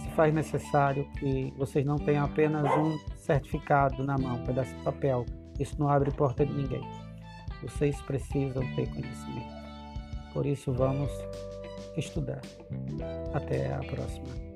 se 0.02 0.10
faz 0.16 0.34
necessário 0.34 1.08
que 1.20 1.54
vocês 1.58 1.86
não 1.86 1.98
tenham 1.98 2.26
apenas 2.26 2.66
um 2.76 2.98
certificado 3.18 4.04
na 4.04 4.18
mão, 4.18 4.38
um 4.38 4.46
pedaço 4.46 4.76
de 4.76 4.84
papel. 4.84 5.26
Isso 5.60 5.80
não 5.80 5.88
abre 5.88 6.10
porta 6.12 6.44
de 6.44 6.52
ninguém. 6.52 6.82
Vocês 7.62 8.02
precisam 8.02 8.64
ter 8.76 8.90
conhecimento. 8.90 9.54
Por 10.34 10.48
isso 10.48 10.74
vamos 10.74 11.12
estudar. 11.96 12.42
Até 13.34 13.72
a 13.76 13.80
próxima. 13.80 14.54